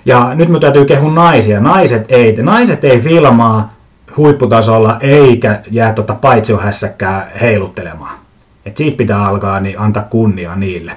Ja 0.05 0.31
nyt 0.35 0.49
me 0.49 0.59
täytyy 0.59 0.85
kehua 0.85 1.13
naisia. 1.13 1.59
Naiset 1.59 2.05
ei, 2.09 2.35
naiset 2.41 2.83
ei 2.83 2.99
filmaa 2.99 3.69
huipputasolla 4.17 4.97
eikä 4.99 5.59
jää 5.71 5.93
tota 5.93 6.13
paitsiohässäkkää 6.13 7.31
heiluttelemaan. 7.41 8.19
Et 8.65 8.77
siitä 8.77 8.97
pitää 8.97 9.25
alkaa 9.25 9.59
niin 9.59 9.79
antaa 9.79 10.03
kunnia 10.03 10.55
niille. 10.55 10.91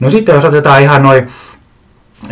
No 0.00 0.10
sitten 0.10 0.34
jos 0.34 0.44
otetaan 0.44 0.82
ihan 0.82 1.02
noin 1.02 1.28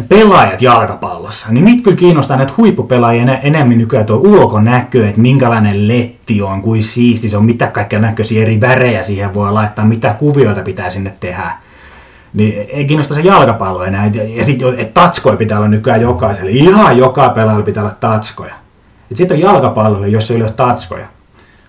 pelaajat 0.09 0.63
jalkapallossa, 0.63 1.47
niin 1.51 1.65
niitä 1.65 1.83
kyllä 1.83 1.97
kiinnostaa 1.97 2.37
näitä 2.37 2.53
huippupelaajia 2.57 3.39
enemmän 3.39 3.79
nykyään 3.79 4.07
tuo 4.07 4.17
ulkonäkö, 4.17 5.09
että 5.09 5.21
minkälainen 5.21 5.89
letti 5.89 6.43
on, 6.43 6.63
kuin 6.63 6.83
siisti 6.83 7.29
se 7.29 7.37
on, 7.37 7.45
mitä 7.45 7.67
kaikkea 7.67 7.99
näköisiä 7.99 8.43
eri 8.43 8.61
värejä 8.61 9.03
siihen 9.03 9.35
voi 9.35 9.53
laittaa, 9.53 9.85
mitä 9.85 10.15
kuvioita 10.19 10.63
pitää 10.63 10.91
sinne 10.91 11.15
tehdä. 11.21 11.53
Niin 12.35 12.67
ei 12.69 12.85
kiinnosta 12.85 13.15
se 13.15 13.21
jalkapallo 13.21 13.85
enää. 13.85 14.11
Ja 14.35 14.45
sitten, 14.45 14.69
että 14.79 15.01
tatskoja 15.01 15.37
pitää 15.37 15.59
olla 15.59 15.69
nykyään 15.69 16.01
jokaiselle. 16.01 16.51
Ihan 16.51 16.99
joka 16.99 17.29
pelaajalla 17.29 17.65
pitää 17.65 17.83
olla 17.83 17.95
tatskoja. 18.01 18.55
Sitten 19.15 19.35
on 19.35 19.41
jalkapallo, 19.41 20.07
jos 20.07 20.31
ei 20.31 20.43
ole 20.43 20.51
tatskoja. 20.51 21.07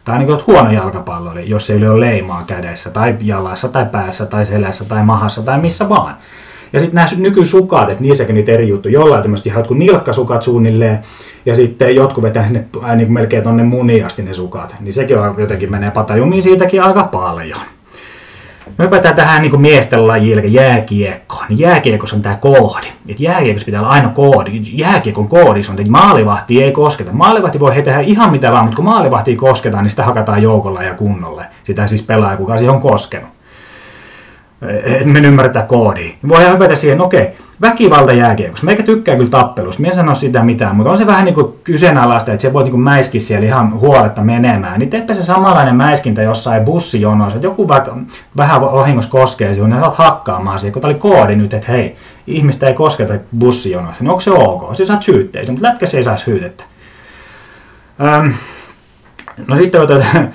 Tai 0.04 0.20
niin 0.20 0.38
huono 0.48 0.72
jalkapallo, 0.72 1.40
jos 1.40 1.70
ei 1.70 1.88
ole 1.88 2.00
leimaa 2.00 2.44
kädessä, 2.48 2.90
tai 2.90 3.16
jalassa, 3.22 3.68
tai 3.68 3.86
päässä, 3.86 4.26
tai 4.26 4.46
selässä, 4.46 4.86
tai 4.86 5.04
mahassa, 5.04 5.42
tai 5.42 5.60
missä 5.60 5.90
vaan. 5.90 6.16
Ja 6.76 6.82
sitten 6.82 6.96
nämä 6.96 7.08
nykysukat, 7.18 7.90
että 7.90 8.04
niissäkin 8.04 8.36
niitä 8.36 8.52
eri 8.52 8.70
juttuja, 8.70 8.94
jollain 8.94 9.22
tämmöistä 9.22 9.50
ihan 9.50 9.60
jotkut 9.60 9.78
nilkkasukat 9.78 10.42
suunnilleen, 10.42 11.00
ja 11.46 11.56
sitten 11.56 11.96
jotkut 11.96 12.24
vetää 12.24 12.46
sinne 12.46 12.66
äh, 12.84 12.96
niin 12.96 13.14
melkein 13.14 13.44
tuonne 13.44 13.64
muniin 13.64 14.06
asti 14.06 14.24
ne 14.24 14.34
sukat. 14.34 14.76
Niin 14.80 14.94
sekin 14.94 15.20
on 15.20 15.36
jotenkin 15.38 15.72
menee 15.72 15.92
patajumiin 15.92 16.44
siitäkin 16.44 16.84
aika 16.84 17.04
paljon. 17.04 17.60
Me 18.78 18.86
hypätään 18.86 19.16
tähän 19.16 19.42
niin 19.42 19.62
miesten 19.62 20.08
lajiin, 20.08 20.40
eli 20.40 20.54
jääkiekkoon. 20.54 21.46
Niin 21.50 21.60
jääkiekossa 21.60 22.16
on 22.16 22.22
tämä 22.22 22.36
koodi. 22.36 22.88
Et 23.10 23.20
jääkiekossa 23.20 23.66
pitää 23.66 23.80
olla 23.80 23.90
aina 23.90 24.10
koodi. 24.10 24.52
Jääkiekon 24.72 25.28
koodissa 25.28 25.72
on, 25.72 25.80
että 25.80 25.92
maalivahti 25.92 26.64
ei 26.64 26.72
kosketa. 26.72 27.12
Maalivahti 27.12 27.60
voi 27.60 27.72
tehdä 27.72 28.00
ihan 28.00 28.32
mitä 28.32 28.52
vaan, 28.52 28.66
mutta 28.66 28.76
kun 28.76 28.86
maalivahti 28.86 29.36
kosketaan, 29.36 29.84
niin 29.84 29.92
sitä 29.92 30.04
hakataan 30.04 30.42
joukolla 30.42 30.84
ja 30.84 30.94
kunnolle. 30.94 31.46
Sitä 31.64 31.88
siis 31.88 32.02
pelaa, 32.04 32.38
kuka 32.38 32.58
siihen 32.58 32.76
on 32.76 32.82
koskenut 32.82 33.35
että 34.70 35.08
me 35.08 35.20
ymmärtää 35.20 35.64
koodia. 35.64 36.16
Voidaan 36.28 36.54
hypätä 36.54 36.76
siihen, 36.76 37.02
okei, 37.02 37.22
okay, 37.22 37.34
väkivalta 37.62 38.14
jääkiekossa. 38.14 38.66
Meikä 38.66 38.84
tykkää 38.84 39.16
kyllä 39.16 39.30
tappelusta, 39.30 39.82
minä 39.82 39.90
en 39.90 39.96
sano 39.96 40.16
sitä 40.16 40.44
mitään, 40.44 40.76
mutta 40.76 40.92
on 40.92 40.98
se 40.98 41.08
vähän 41.08 41.26
niin 41.26 41.36
kuin 41.36 41.54
kyseenalaista, 41.64 42.32
että 42.32 42.42
se 42.42 42.54
voi 42.54 42.64
niin 42.64 42.72
kuin 42.72 42.82
mäiski 42.82 43.20
siellä 43.20 43.46
ihan 43.46 43.80
huoletta 43.80 44.22
menemään. 44.22 44.80
Niin 44.80 44.90
teepä 44.90 45.14
se 45.14 45.24
samanlainen 45.24 45.76
mäiskintä 45.76 46.22
jossain 46.22 46.64
bussijonossa, 46.64 47.36
että 47.36 47.48
joku 47.48 47.68
vaikka 47.68 47.98
vähän 48.38 48.62
vahingossa 48.62 49.12
koskee 49.12 49.54
sinun, 49.54 49.70
niin 49.70 49.80
saat 49.80 49.98
hakkaamaan 49.98 50.60
siihen, 50.60 50.74
kun 50.74 50.82
tämä 50.82 50.92
oli 50.92 51.00
koodi 51.00 51.36
nyt, 51.36 51.54
että 51.54 51.72
hei, 51.72 51.96
ihmistä 52.28 52.68
ei 52.68 52.74
kosketa 52.74 53.14
bussijonossa, 53.40 54.04
niin 54.04 54.10
onko 54.10 54.22
se 54.22 54.32
ok? 54.32 54.76
Se 54.76 54.86
saat 54.86 55.04
syytteitä, 55.04 55.52
mutta 55.52 55.68
lätkässä 55.68 55.98
ei 55.98 56.04
saisi 56.04 56.24
syytettä. 56.24 56.64
Öm, 58.02 58.34
no 59.48 59.56
sitten, 59.56 59.82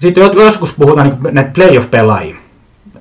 sitten 0.00 0.24
joskus 0.34 0.74
puhutaan 0.74 1.08
niin 1.08 1.34
näitä 1.34 1.50
playoff-pelaajia 1.50 2.45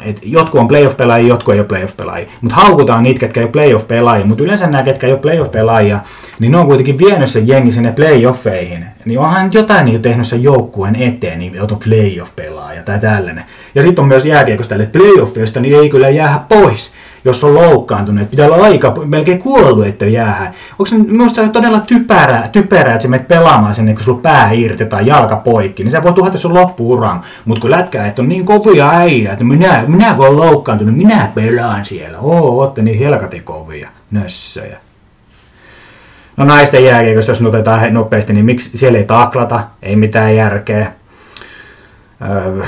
et 0.06 0.20
jotkut 0.24 0.62
on 0.62 0.68
playoff-pelaajia, 0.68 1.28
jotkut 1.28 1.54
ei 1.54 1.60
ole 1.60 1.68
playoff-pelaajia. 1.68 2.30
Mutta 2.42 2.56
haukutaan 2.56 3.04
niitä, 3.04 3.20
ketkä 3.20 3.40
ei 3.40 3.44
ole 3.44 3.52
playoff-pelaajia. 3.52 4.26
Mutta 4.26 4.44
yleensä 4.44 4.68
nämä, 4.68 4.84
ketkä 4.84 5.08
ei 5.08 5.14
ole 5.14 5.22
playoff-pelaajia, 5.22 6.00
niin 6.40 6.52
ne 6.52 6.58
on 6.58 6.66
kuitenkin 6.66 6.98
vienyt 6.98 7.30
sen 7.30 7.48
jengi 7.48 7.72
sinne 7.72 7.92
playoffeihin. 7.92 8.86
Niin 9.06 9.20
onhan 9.20 9.54
jotain 9.54 9.86
niin 9.86 10.02
tehnyt 10.02 10.28
sen 10.28 10.44
joukkueen 10.44 10.96
eteen, 10.96 11.40
niin 11.40 11.62
on 11.62 11.80
playoff-pelaaja 11.88 12.84
tai 12.84 13.00
tällainen. 13.00 13.44
Ja 13.76 13.82
sitten 13.82 14.02
on 14.02 14.08
myös 14.08 14.26
jääkiekosta, 14.26 14.76
että 14.76 15.00
playoffeista 15.00 15.60
niin 15.60 15.80
ei 15.80 15.90
kyllä 15.90 16.10
jää 16.10 16.46
pois 16.50 16.92
jos 17.26 17.44
on 17.44 17.54
loukkaantunut, 17.54 18.22
että 18.22 18.32
pitää 18.32 18.46
olla 18.46 18.66
aika 18.66 18.94
melkein 19.06 19.40
kuollut, 19.40 19.88
että 19.88 20.06
jäähän. 20.06 20.54
Onko 20.72 20.86
se 20.86 20.98
minusta 20.98 21.48
todella 21.48 21.80
typerää, 21.80 22.48
typerää 22.48 22.94
että 22.94 23.04
sä 23.04 23.08
menet 23.08 23.28
pelaamaan 23.28 23.76
sen, 23.76 23.96
kun 23.96 24.04
sulla 24.04 24.20
pää 24.22 24.52
irti 24.52 24.86
tai 24.86 25.08
jalka 25.08 25.36
poikki, 25.36 25.84
niin 25.84 25.92
sä 25.92 26.04
voit 26.04 26.16
tuhata 26.16 26.38
sun 26.38 26.54
loppuuran. 26.54 27.22
Mutta 27.46 27.62
kun 27.62 27.74
että 28.08 28.22
on 28.22 28.30
niin 28.30 28.46
kovia 28.46 28.90
äijä, 28.90 29.32
että 29.32 29.44
minä, 29.44 29.84
minä 29.88 30.14
kun 30.14 30.26
olen 30.26 30.38
loukkaantunut, 30.38 30.98
minä 30.98 31.32
pelaan 31.36 31.86
siellä. 31.86 32.20
Oo, 32.20 32.60
ootte 32.60 32.82
niin 32.82 33.00
helkatin 33.00 33.44
kovia, 33.44 33.90
nössöjä. 34.12 34.78
No 36.38 36.46
naisten 36.46 36.84
jääkiekosta, 36.84 37.32
jos 37.32 37.42
otetaan 37.42 37.94
nopeasti, 37.94 38.34
niin 38.34 38.46
miksi 38.46 38.78
siellä 38.78 38.98
ei 38.98 39.06
taklata, 39.06 39.64
ei 39.84 39.96
mitään 39.96 40.36
järkeä. 40.36 40.92
Öö, 42.22 42.66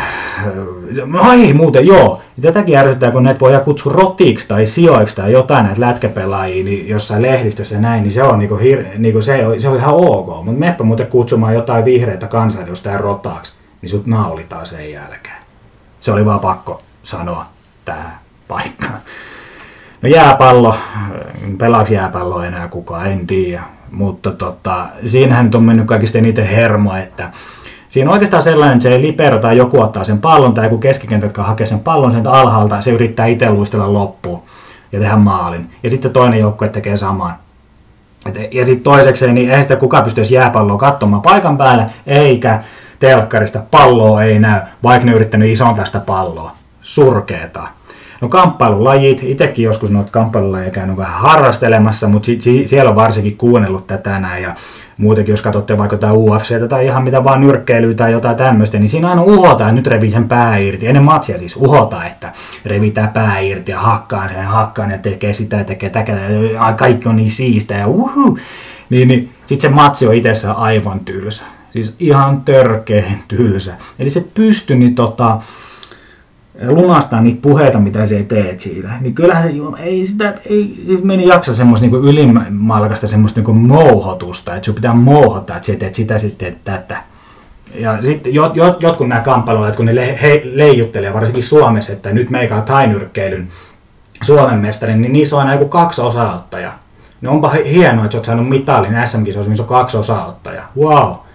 ai 1.20 1.54
muuten, 1.54 1.88
joo. 1.88 2.22
Tätäkin 2.42 2.78
ärsyttää, 2.78 3.12
kun 3.12 3.24
näitä 3.24 3.40
voidaan 3.40 3.64
kutsua 3.64 3.94
rotiksi 3.94 4.48
tai 4.48 4.66
sijoiksi 4.66 5.16
tai 5.16 5.32
jotain 5.32 5.66
näitä 5.66 5.82
lätkäpelaajia 5.82 6.64
niin 6.64 6.90
jossain 6.90 7.22
lehdistössä 7.22 7.76
ja 7.76 7.82
näin, 7.82 8.04
niin 8.04 8.12
se 8.12 8.24
on, 8.24 8.40
niinku 8.40 8.58
hir, 8.58 8.84
niinku 8.98 9.22
se, 9.22 9.48
on, 9.48 9.62
se 9.62 9.70
on 9.70 9.78
ihan 9.78 9.96
ok. 9.96 10.46
Mutta 10.46 10.60
meppä 10.60 10.84
muuten 10.84 11.08
kutsumaan 11.08 11.54
jotain 11.54 11.86
vihreitä 11.86 12.28
kansanedustajaa 12.28 12.98
rotaksi, 12.98 13.54
niin 13.82 13.90
sut 13.90 14.06
naulitaan 14.06 14.66
sen 14.66 14.92
jälkeen. 14.92 15.38
Se 16.00 16.12
oli 16.12 16.26
vaan 16.26 16.40
pakko 16.40 16.82
sanoa 17.04 17.46
tähän 17.86 18.20
paikkaan. 18.48 19.00
No 20.02 20.10
jääpallo, 20.10 20.76
pelaaks 21.58 21.92
jääpallo 21.92 22.44
enää 22.44 22.68
kukaan, 22.68 23.12
en 23.12 23.28
tiedä. 23.28 23.64
Mutta 23.92 24.32
tota, 24.32 24.88
siinähän 25.06 25.46
nyt 25.46 25.56
on 25.56 25.64
mennyt 25.64 25.88
kaikista 25.88 26.18
eniten 26.18 26.48
hermo, 26.48 26.96
että 26.96 27.30
Siinä 27.98 28.10
on 28.10 28.14
oikeastaan 28.14 28.44
sellainen, 28.44 28.78
että 28.78 28.90
se 28.90 29.02
libero 29.02 29.40
tai 29.40 29.58
joku 29.58 29.82
ottaa 29.82 30.04
sen 30.04 30.22
pallon 30.22 30.54
tai 30.54 30.66
joku 30.66 30.78
keskikenttä, 30.78 31.26
jotka 31.26 31.44
hakee 31.44 31.66
sen 31.66 31.80
pallon 31.80 32.12
sieltä 32.12 32.32
alhaalta, 32.32 32.82
se 32.82 32.92
yrittää 32.92 33.26
itse 33.26 33.50
luistella 33.50 33.94
loppuun 33.94 34.42
ja 34.92 35.00
tehdä 35.00 35.16
maalin. 35.16 35.70
Ja 35.84 35.90
sitten 35.90 36.12
toinen 36.12 36.40
joukkue 36.40 36.70
tekee 36.70 36.98
saman. 36.98 37.34
Ja 38.52 38.66
sitten 38.66 38.84
toisekseen, 38.84 39.34
niin 39.34 39.52
ei 39.52 39.62
sitä 39.62 39.76
kukaan 39.76 40.04
pystyisi 40.04 40.36
jääpalloa 40.36 40.78
katsomaan 40.78 41.22
paikan 41.22 41.58
päällä, 41.58 41.90
eikä 42.08 42.64
telkkarista 43.00 43.62
palloa 43.72 44.24
ei 44.24 44.40
näy, 44.40 44.62
vaikka 44.84 45.06
ne 45.06 45.12
yrittänyt 45.12 45.52
ison 45.52 45.76
tästä 45.76 46.00
palloa. 46.00 46.52
Surkeeta. 46.82 47.68
No 48.22 48.30
kamppailulajit, 48.30 49.24
itsekin 49.24 49.66
joskus 49.66 49.92
noita 49.92 50.12
kamppailulajeja 50.12 50.72
käynyt 50.72 50.98
vähän 50.98 51.22
harrastelemassa, 51.22 52.08
mutta 52.08 52.26
si- 52.26 52.42
si- 52.42 52.68
siellä 52.68 52.90
on 52.90 52.96
varsinkin 52.96 53.38
kuunnellut 53.38 53.88
tätä 53.88 54.20
näin. 54.20 54.44
Ja 54.44 54.56
muutenkin 54.98 55.34
jos 55.34 55.42
katsotte 55.42 55.78
vaikka 55.78 55.94
jotain 55.94 56.16
UFC 56.16 56.68
tai 56.70 56.86
ihan 56.86 57.04
mitä 57.04 57.24
vaan 57.24 57.42
nyrkkeilyä 57.42 57.94
tai 57.94 58.12
jotain 58.12 58.36
tämmöistä, 58.36 58.80
niin 58.80 58.90
siinä 58.90 59.10
aina 59.10 59.24
uhotaan, 59.24 59.76
nyt 59.76 59.88
revi 59.88 60.12
sen 60.12 60.28
pää 60.28 60.58
irti. 60.58 60.88
Ennen 60.88 61.04
matsia 61.04 61.38
siis 61.38 61.56
uhota, 61.56 62.06
että 62.06 62.32
revitää 62.66 63.08
pää 63.08 63.40
irti 63.40 63.72
ja 63.72 63.80
hakkaa 63.80 64.28
sen, 64.28 64.46
hakkaa 64.46 64.92
ja 64.92 64.98
tekee 64.98 65.34
sitä 65.34 65.58
ja 65.58 65.64
tekee 65.64 65.90
täkä, 65.90 66.14
ja 66.54 66.74
kaikki 66.74 67.10
on 67.10 67.16
niin 67.16 67.30
siistä 67.30 67.74
ja 67.74 67.88
uhu. 67.88 68.40
Niin, 68.90 69.08
niin 69.08 69.30
sitten 69.46 69.70
se 69.70 69.76
matsi 69.76 70.08
on 70.08 70.16
itsessään 70.16 70.56
aivan 70.56 71.00
tylsä. 71.00 71.44
Siis 71.70 71.96
ihan 72.00 72.42
törkeen 72.42 73.20
tylsä. 73.28 73.74
Eli 74.00 74.10
se 74.10 74.26
pystyi 74.34 74.78
niin 74.78 74.96
tota, 74.96 75.42
lunastaa 76.67 77.22
niitä 77.22 77.41
puheita, 77.41 77.80
mitä 77.80 78.06
se 78.06 78.24
teet 78.24 78.60
siinä, 78.60 78.98
niin 79.02 79.15
kyllähän 79.15 79.43
se 79.43 79.52
ei 79.80 80.06
sitä, 80.06 80.34
ei, 80.50 80.78
siis 80.86 81.04
meni 81.04 81.28
jaksa 81.28 81.54
semmoista 81.54 81.88
niin 81.88 82.04
ylimalkasta 82.04 83.08
semmoista 83.08 83.41
niin 83.41 83.58
mouhotusta, 83.58 84.56
että 84.56 84.65
sun 84.65 84.76
pitää 84.76 84.93
mouhottaa, 84.93 85.56
että 85.58 85.67
sä 85.67 85.76
teet 85.76 85.93
sitä, 85.93 86.17
sitten 86.17 86.56
tätä. 86.63 87.04
Ja 87.76 88.02
sitten 88.02 88.34
jot, 88.34 88.56
jot, 88.56 88.84
jotkut 88.84 89.08
nämä 89.08 89.22
kamppailuajat, 89.22 89.76
kun 89.76 89.86
ne 89.86 89.96
le, 89.96 90.20
he, 90.22 90.41
leijuttelee, 90.46 91.13
varsinkin 91.13 91.43
Suomessa, 91.43 91.93
että 91.93 92.12
nyt 92.12 92.30
meikä 92.30 92.62
tainyrkkeilyn 92.62 93.48
Suomen 94.24 94.60
mestari, 94.60 94.98
niin 94.98 95.13
niissä 95.13 95.36
on 95.36 95.41
aina 95.41 95.54
joku 95.54 95.65
kaksi 95.65 96.02
osaottajaa. 96.02 96.80
Ne 97.22 97.30
onpa 97.30 97.50
hienoa, 97.50 98.06
että 98.06 98.13
sä 98.13 98.17
oot 98.17 98.26
saanut 98.26 98.50
mitalin 98.50 99.08
SM-kisoissa, 99.08 99.50
missä 99.50 99.63
on 99.63 99.70
kaksi 99.70 99.98
osaottajaa. 99.98 100.72
Wow! 100.80 101.27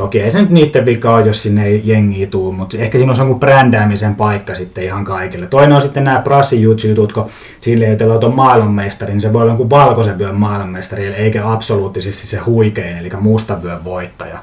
Toki 0.00 0.20
ei 0.20 0.30
se 0.30 0.40
nyt 0.40 0.50
niiden 0.50 0.86
vika 0.86 1.14
ole, 1.14 1.26
jos 1.26 1.42
sinne 1.42 1.66
ei 1.66 1.82
jengi 1.84 2.26
tuu, 2.26 2.52
mutta 2.52 2.78
ehkä 2.78 2.98
siinä 2.98 3.12
on 3.12 3.18
joku 3.18 3.40
brändäämisen 3.40 4.14
paikka 4.14 4.54
sitten 4.54 4.84
ihan 4.84 5.04
kaikille. 5.04 5.46
Toinen 5.46 5.72
on 5.72 5.82
sitten 5.82 6.04
nämä 6.04 6.20
prassi 6.20 6.62
jutut, 6.62 7.12
kun 7.12 7.26
sille 7.60 7.84
ei 7.84 7.96
ole 8.08 8.34
maailmanmestari, 8.34 9.12
niin 9.12 9.20
se 9.20 9.32
voi 9.32 9.42
olla 9.42 9.52
joku 9.52 9.70
valkoisen 9.70 10.18
vyön 10.18 10.34
maailmanmestari, 10.34 11.06
eikä 11.06 11.52
absoluuttisesti 11.52 12.26
se 12.26 12.38
huikein, 12.38 12.98
eli 12.98 13.10
musta 13.20 13.62
vyön 13.62 13.84
voittaja. 13.84 14.38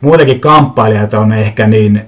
Muutenkin 0.00 0.40
kamppailijat 0.40 1.14
on 1.14 1.32
ehkä 1.32 1.66
niin 1.66 2.04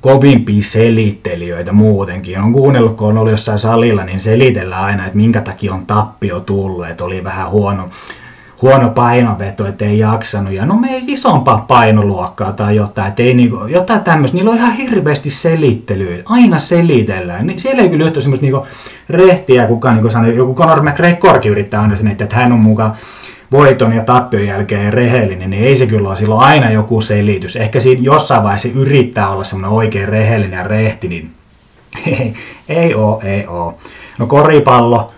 kovimpia 0.00 0.62
selittelijöitä 0.62 1.72
muutenkin. 1.72 2.40
On 2.40 2.52
kuunnellut, 2.52 2.96
kun 2.96 3.08
on 3.08 3.18
ollut 3.18 3.32
jossain 3.32 3.58
salilla, 3.58 4.04
niin 4.04 4.20
selitellään 4.20 4.84
aina, 4.84 5.06
että 5.06 5.16
minkä 5.16 5.40
takia 5.40 5.74
on 5.74 5.86
tappio 5.86 6.40
tullut, 6.40 6.88
että 6.88 7.04
oli 7.04 7.24
vähän 7.24 7.50
huono 7.50 7.88
huono 8.62 8.90
painoveto, 8.90 9.66
ettei 9.66 9.98
jaksanut. 9.98 10.52
Ja 10.52 10.66
no 10.66 10.76
me 10.76 10.88
ei 10.88 11.00
isompaa 11.06 11.64
painoluokkaa 11.68 12.52
tai 12.52 12.76
jotain, 12.76 13.08
ettei 13.08 13.34
niinku, 13.34 13.66
jotain 13.66 14.00
tämmöistä. 14.00 14.36
Niillä 14.36 14.50
on 14.50 14.56
ihan 14.56 14.72
hirveästi 14.72 15.30
selittelyä. 15.30 16.16
Aina 16.24 16.58
selitellään. 16.58 17.46
Niin 17.46 17.58
siellä 17.58 17.82
ei 17.82 17.88
kyllä 17.88 18.06
yhtä 18.06 18.20
semmoista 18.20 18.46
niinku 18.46 18.66
rehtiä, 19.08 19.66
kuka 19.66 19.92
niinku 19.92 20.10
sanoo, 20.10 20.30
joku 20.30 20.54
Conor 20.54 20.82
McGregorkin 20.82 21.52
yrittää 21.52 21.80
aina 21.80 21.96
sen, 21.96 22.08
että 22.08 22.36
hän 22.36 22.52
on 22.52 22.58
mukaan 22.58 22.92
voiton 23.52 23.92
ja 23.92 24.04
tappion 24.04 24.46
jälkeen 24.46 24.92
rehellinen, 24.92 25.50
niin 25.50 25.64
ei 25.64 25.74
se 25.74 25.86
kyllä 25.86 26.08
ole. 26.08 26.16
Silloin 26.16 26.46
aina 26.46 26.70
joku 26.70 27.00
selitys. 27.00 27.56
Ehkä 27.56 27.80
siinä 27.80 28.02
jossain 28.02 28.42
vaiheessa 28.42 28.68
yrittää 28.74 29.30
olla 29.30 29.44
semmoinen 29.44 29.76
oikein 29.76 30.08
rehellinen 30.08 30.58
ja 30.58 30.64
rehti, 30.64 31.08
niin 31.08 31.30
ei, 32.06 32.34
ei 32.68 32.94
oo, 32.94 33.20
ei 33.24 33.46
oo. 33.46 33.78
No 34.18 34.26
koripallo, 34.26 35.10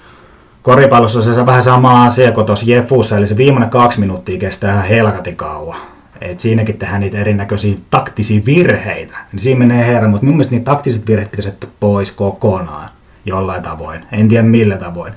Koripallossa 0.62 1.23
se 1.23 1.40
on 1.40 1.46
vähän 1.46 1.62
sama 1.62 2.05
asia 2.05 2.33
kuin 2.33 2.46
tuossa 2.46 2.70
Jefussa, 2.70 3.16
eli 3.16 3.27
se 3.27 3.37
viimeinen 3.37 3.70
kaksi 3.70 4.01
minuuttia 4.01 4.38
kestää 4.38 4.83
helkati 4.83 5.33
kauan. 5.33 5.77
Et 6.20 6.40
siinäkin 6.40 6.79
tehdään 6.79 7.01
niitä 7.01 7.18
erinäköisiä 7.18 7.77
taktisia 7.90 8.42
virheitä. 8.46 9.16
Niin 9.33 9.40
siinä 9.40 9.59
menee 9.59 9.87
herra, 9.87 10.09
mutta 10.09 10.27
mun 10.27 10.35
mielestä 10.35 10.55
niitä 10.55 10.70
taktiset 10.70 11.07
virheet 11.09 11.31
pitäisi 11.31 11.49
jättää 11.49 11.70
pois 11.81 12.11
kokonaan 12.11 12.88
jollain 13.27 13.62
tavoin. 13.62 14.05
En 14.12 14.29
tiedä 14.29 14.42
millä 14.42 14.77
tavoin. 14.77 15.12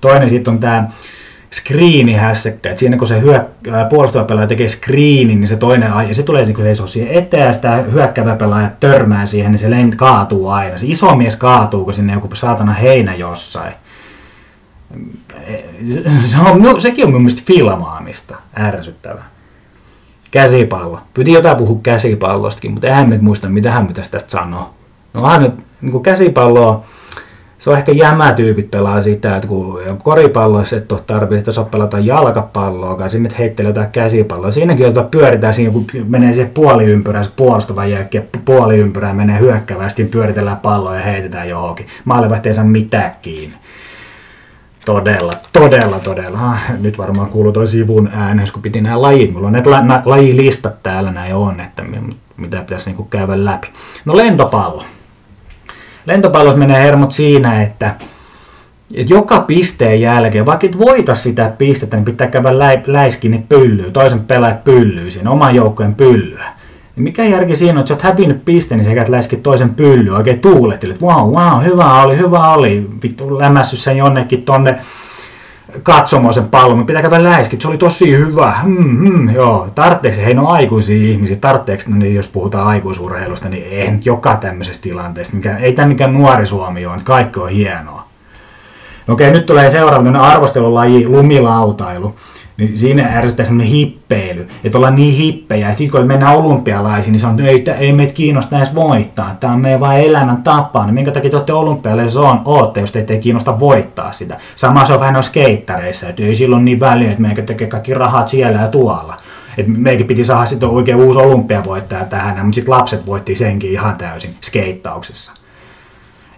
Toinen 0.00 0.28
sitten 0.28 0.52
on 0.52 0.60
tämä 0.60 0.84
hässäkkä, 2.16 2.70
että 2.70 2.80
siinä 2.80 2.96
kun 2.96 3.06
se 3.06 3.20
hyök- 3.20 3.88
puolustava 3.88 4.24
pelaaja 4.24 4.46
tekee 4.46 4.68
screenin, 4.68 5.40
niin 5.40 5.48
se 5.48 5.56
toinen 5.56 5.92
ja 6.08 6.14
se 6.14 6.22
tulee 6.22 6.44
niin 6.44 6.56
seisoo 6.56 6.86
siihen 6.86 7.14
eteen 7.14 7.46
ja 7.46 7.52
sitä 7.52 7.70
hyökkävä 7.92 8.36
pelaaja 8.36 8.70
törmää 8.80 9.26
siihen, 9.26 9.50
niin 9.50 9.58
se 9.58 9.70
lent 9.70 9.94
kaatuu 9.94 10.48
aina. 10.48 10.78
Se 10.78 10.86
iso 10.86 11.16
mies 11.16 11.36
kaatuu, 11.36 11.84
kun 11.84 11.94
sinne 11.94 12.12
joku 12.12 12.28
saatana 12.34 12.72
heinä 12.72 13.14
jossain 13.14 13.72
se 16.24 16.36
on, 16.38 16.80
sekin 16.80 17.04
on 17.04 17.12
mun 17.12 17.22
mielestä 17.22 17.42
filmaamista 17.46 18.36
ärsyttävä. 18.58 19.22
Käsipallo. 20.30 21.00
Pyti 21.14 21.32
jotain 21.32 21.56
puhua 21.56 21.80
käsipallostakin, 21.82 22.70
mutta 22.70 22.86
eihän 22.86 23.10
nyt 23.10 23.22
muista, 23.22 23.48
mitä 23.48 23.70
hän 23.70 23.86
pitäisi 23.86 24.10
tästä 24.10 24.30
sanoa. 24.30 24.70
No 25.14 25.38
nyt 25.38 25.52
niin 25.80 26.02
käsipalloa, 26.02 26.84
se 27.58 27.70
on 27.70 27.76
ehkä 27.78 27.92
jämätyypit 27.92 28.70
pelaa 28.70 29.00
sitä, 29.00 29.36
että 29.36 29.48
kun 29.48 29.80
koripalloissa 30.02 30.76
et 30.76 30.92
ole 30.92 31.00
tarpeeksi, 31.06 31.50
että 31.50 31.70
pelata 31.70 31.98
jalkapalloa, 31.98 32.96
kai 32.96 33.10
sinne 33.10 33.30
heittelee 33.38 33.70
jotain 33.70 33.90
käsipalloa. 33.90 34.50
Siinäkin, 34.50 34.86
että 34.86 35.02
pyöritään 35.02 35.54
siinä, 35.54 35.72
kun 35.72 35.86
menee 36.08 36.32
se 36.32 36.44
puoliympyrä, 36.54 37.22
se 37.22 37.30
puolustava 37.36 37.86
jääkki, 37.86 38.20
puoliympyrä 38.44 39.14
menee 39.14 39.38
hyökkävästi, 39.38 40.04
pyöritellään 40.04 40.56
palloa 40.56 40.96
ja 40.96 41.02
heitetään 41.02 41.48
johonkin. 41.48 41.86
Maalivahti 42.04 42.48
ei 42.48 42.54
saa 42.54 42.64
mitään 42.64 43.12
kiinni. 43.22 43.56
Todella, 44.84 45.32
todella, 45.52 45.98
todella. 45.98 46.38
Ah, 46.38 46.70
nyt 46.80 46.98
varmaan 46.98 47.28
kuuluu 47.28 47.52
tuo 47.52 47.66
sivun 47.66 48.10
äänessä, 48.14 48.52
kun 48.52 48.62
piti 48.62 48.80
nämä 48.80 49.02
lajit. 49.02 49.32
Mulla 49.32 49.46
on 49.46 49.52
näitä 49.52 49.70
la, 49.70 49.82
na, 49.82 50.02
lajilistat 50.04 50.82
täällä 50.82 51.10
näin 51.10 51.34
on, 51.34 51.60
että 51.60 51.82
mitä 52.36 52.60
pitäisi 52.60 52.86
niinku 52.86 53.04
käydä 53.04 53.44
läpi. 53.44 53.68
No 54.04 54.16
lentopallo. 54.16 54.84
Lentopallossa 56.06 56.58
menee 56.58 56.82
hermot 56.82 57.12
siinä, 57.12 57.62
että, 57.62 57.94
että 58.94 59.14
joka 59.14 59.40
pisteen 59.40 60.00
jälkeen, 60.00 60.46
vaikka 60.46 60.66
et 60.66 60.78
voita 60.78 61.14
sitä 61.14 61.52
pistettä, 61.58 61.96
niin 61.96 62.04
pitää 62.04 62.26
käydä 62.26 62.58
lä, 62.58 62.82
läiskin 62.86 63.46
pyllyä, 63.48 63.90
toisen 63.90 64.20
pelaajan 64.20 64.58
pyllyä, 64.64 65.10
siinä 65.10 65.30
oman 65.30 65.54
joukkojen 65.54 65.94
pyllyä. 65.94 66.44
Niin 66.96 67.04
mikä 67.04 67.24
järki 67.24 67.56
siinä 67.56 67.72
on, 67.72 67.78
että 67.78 67.88
sä 67.88 67.94
oot 67.94 68.02
hävinnyt 68.02 68.44
piste, 68.44 68.76
niin 68.76 68.84
sä 68.84 68.90
läski 69.08 69.36
toisen 69.36 69.74
pylly 69.74 70.10
oikein 70.10 70.40
tuuletteli, 70.40 70.92
että 70.92 71.06
wow, 71.06 71.30
wow, 71.30 71.64
hyvä 71.64 72.02
oli, 72.02 72.16
hyvä 72.16 72.52
oli, 72.52 72.88
vittu 73.02 73.38
lämässy 73.38 73.76
sen 73.76 73.96
jonnekin 73.96 74.42
tonne 74.42 74.78
katsomaan 75.82 76.34
sen 76.34 76.48
pallon, 76.48 76.86
pitää 76.86 77.02
käydä 77.02 77.24
läiskit, 77.24 77.60
se 77.60 77.68
oli 77.68 77.78
tosi 77.78 78.16
hyvä, 78.16 78.52
hmm, 78.62 78.98
hmm, 78.98 79.34
joo, 79.34 79.68
tarvitseeko 79.74 80.24
hei 80.24 80.34
no 80.34 80.48
aikuisia 80.48 81.10
ihmisiä, 81.10 81.36
tarvitseeko, 81.36 81.82
no 81.88 81.96
niin 81.96 82.14
jos 82.14 82.28
puhutaan 82.28 82.66
aikuisurheilusta, 82.66 83.48
niin 83.48 83.66
ei 83.70 83.90
nyt 83.90 84.06
joka 84.06 84.36
tämmöisestä 84.36 84.82
tilanteesta, 84.82 85.36
mikä, 85.36 85.56
ei 85.56 85.72
tämä 85.72 85.88
mikään 85.88 86.12
nuori 86.12 86.46
Suomi 86.46 86.86
ole, 86.86 86.96
kaikki 87.04 87.40
on 87.40 87.48
hienoa. 87.48 88.04
No 89.06 89.14
okei, 89.14 89.30
nyt 89.30 89.46
tulee 89.46 89.70
seuraava 89.70 90.18
arvostelulaji, 90.18 91.08
lumilautailu 91.08 92.14
niin 92.56 92.76
siinä 92.76 93.18
ärsyttää 93.18 93.46
semmoinen 93.46 93.72
hippeily, 93.72 94.48
että 94.64 94.78
ollaan 94.78 94.94
niin 94.94 95.14
hippejä, 95.14 95.68
että 95.68 95.78
sitten 95.78 96.00
kun 96.00 96.08
mennään 96.08 96.36
olympialaisiin, 96.36 97.12
niin 97.12 97.20
se 97.20 97.26
on, 97.26 97.40
ei, 97.40 97.64
ei 97.78 97.92
meitä 97.92 98.14
kiinnosta 98.14 98.56
edes 98.56 98.74
voittaa, 98.74 99.36
tämä 99.40 99.52
on 99.52 99.60
meidän 99.60 99.80
vain 99.80 100.06
elämän 100.06 100.42
tapa, 100.42 100.84
niin 100.84 100.94
minkä 100.94 101.10
takia 101.10 101.30
te 101.30 101.36
olette 101.36 101.52
olympialaisissa 101.52 102.20
on, 102.20 102.42
ootte, 102.44 102.80
jos 102.80 102.92
teitä 102.92 103.12
ei 103.12 103.18
kiinnosta 103.18 103.60
voittaa 103.60 104.12
sitä. 104.12 104.36
Sama 104.54 104.84
se 104.84 104.92
on 104.92 105.00
vähän 105.00 105.14
noissa 105.14 105.30
skeittareissa, 105.30 106.08
että 106.08 106.22
ei 106.22 106.34
silloin 106.34 106.64
niin 106.64 106.80
väliä, 106.80 107.10
että 107.10 107.22
meikä 107.22 107.42
tekee 107.42 107.66
kaikki 107.66 107.94
rahat 107.94 108.28
siellä 108.28 108.60
ja 108.60 108.68
tuolla. 108.68 109.16
Et 109.58 109.66
meikin 109.66 110.06
piti 110.06 110.24
saada 110.24 110.46
sitten 110.46 110.68
oikein 110.68 110.98
uusi 110.98 111.18
olympiavoittaja 111.18 112.04
tähän, 112.04 112.46
mutta 112.46 112.54
sitten 112.54 112.74
lapset 112.74 113.06
voitti 113.06 113.36
senkin 113.36 113.70
ihan 113.70 113.96
täysin 113.96 114.34
skeittauksessa. 114.40 115.32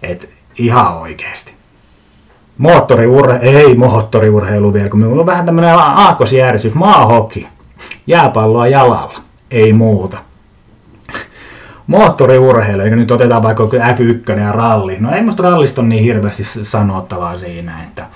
Et 0.03 0.31
ihan 0.59 0.97
oikeasti 0.97 1.56
moottoriurheilu, 2.59 3.59
ei 3.59 3.75
moottoriurheilu 3.75 4.73
vielä, 4.73 4.88
kun 4.88 5.01
minulla 5.01 5.23
on 5.23 5.27
vähän 5.27 5.47
tämmöinen 5.47 5.75
aakkosjärjestys, 5.75 6.75
maahoki, 6.75 7.49
jääpalloa 8.07 8.66
jalalla, 8.66 9.21
ei 9.51 9.73
muuta. 9.73 10.19
Moottoriurheilu, 11.87 12.83
eli 12.83 12.97
nyt 12.97 13.11
otetaan 13.11 13.42
vaikka 13.42 13.64
F1 13.64 14.38
ja 14.40 14.53
ralli. 14.53 14.97
No 15.01 15.14
ei 15.14 15.23
musta 15.23 15.42
rallista 15.42 15.81
ole 15.81 15.88
niin 15.88 16.05
hirveästi 16.05 16.45
sanottavaa 16.45 17.38
siinä, 17.38 17.83
että 17.83 18.07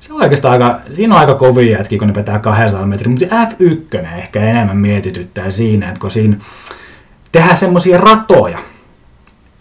se 0.00 0.12
on 0.12 0.22
oikeastaan 0.22 0.52
aika, 0.52 0.80
siinä 0.90 1.14
on 1.14 1.20
aika 1.20 1.34
kovia 1.34 1.78
jätkiä, 1.78 1.98
kun 1.98 2.08
ne 2.08 2.14
pitää 2.14 2.38
200 2.38 2.86
metriä, 2.86 3.10
mutta 3.10 3.26
F1 3.26 4.18
ehkä 4.18 4.40
enemmän 4.40 4.76
mietityttää 4.76 5.50
siinä, 5.50 5.88
että 5.88 6.00
kun 6.00 6.10
siinä 6.10 6.36
tehdään 7.32 7.56
semmoisia 7.56 7.98
ratoja, 7.98 8.58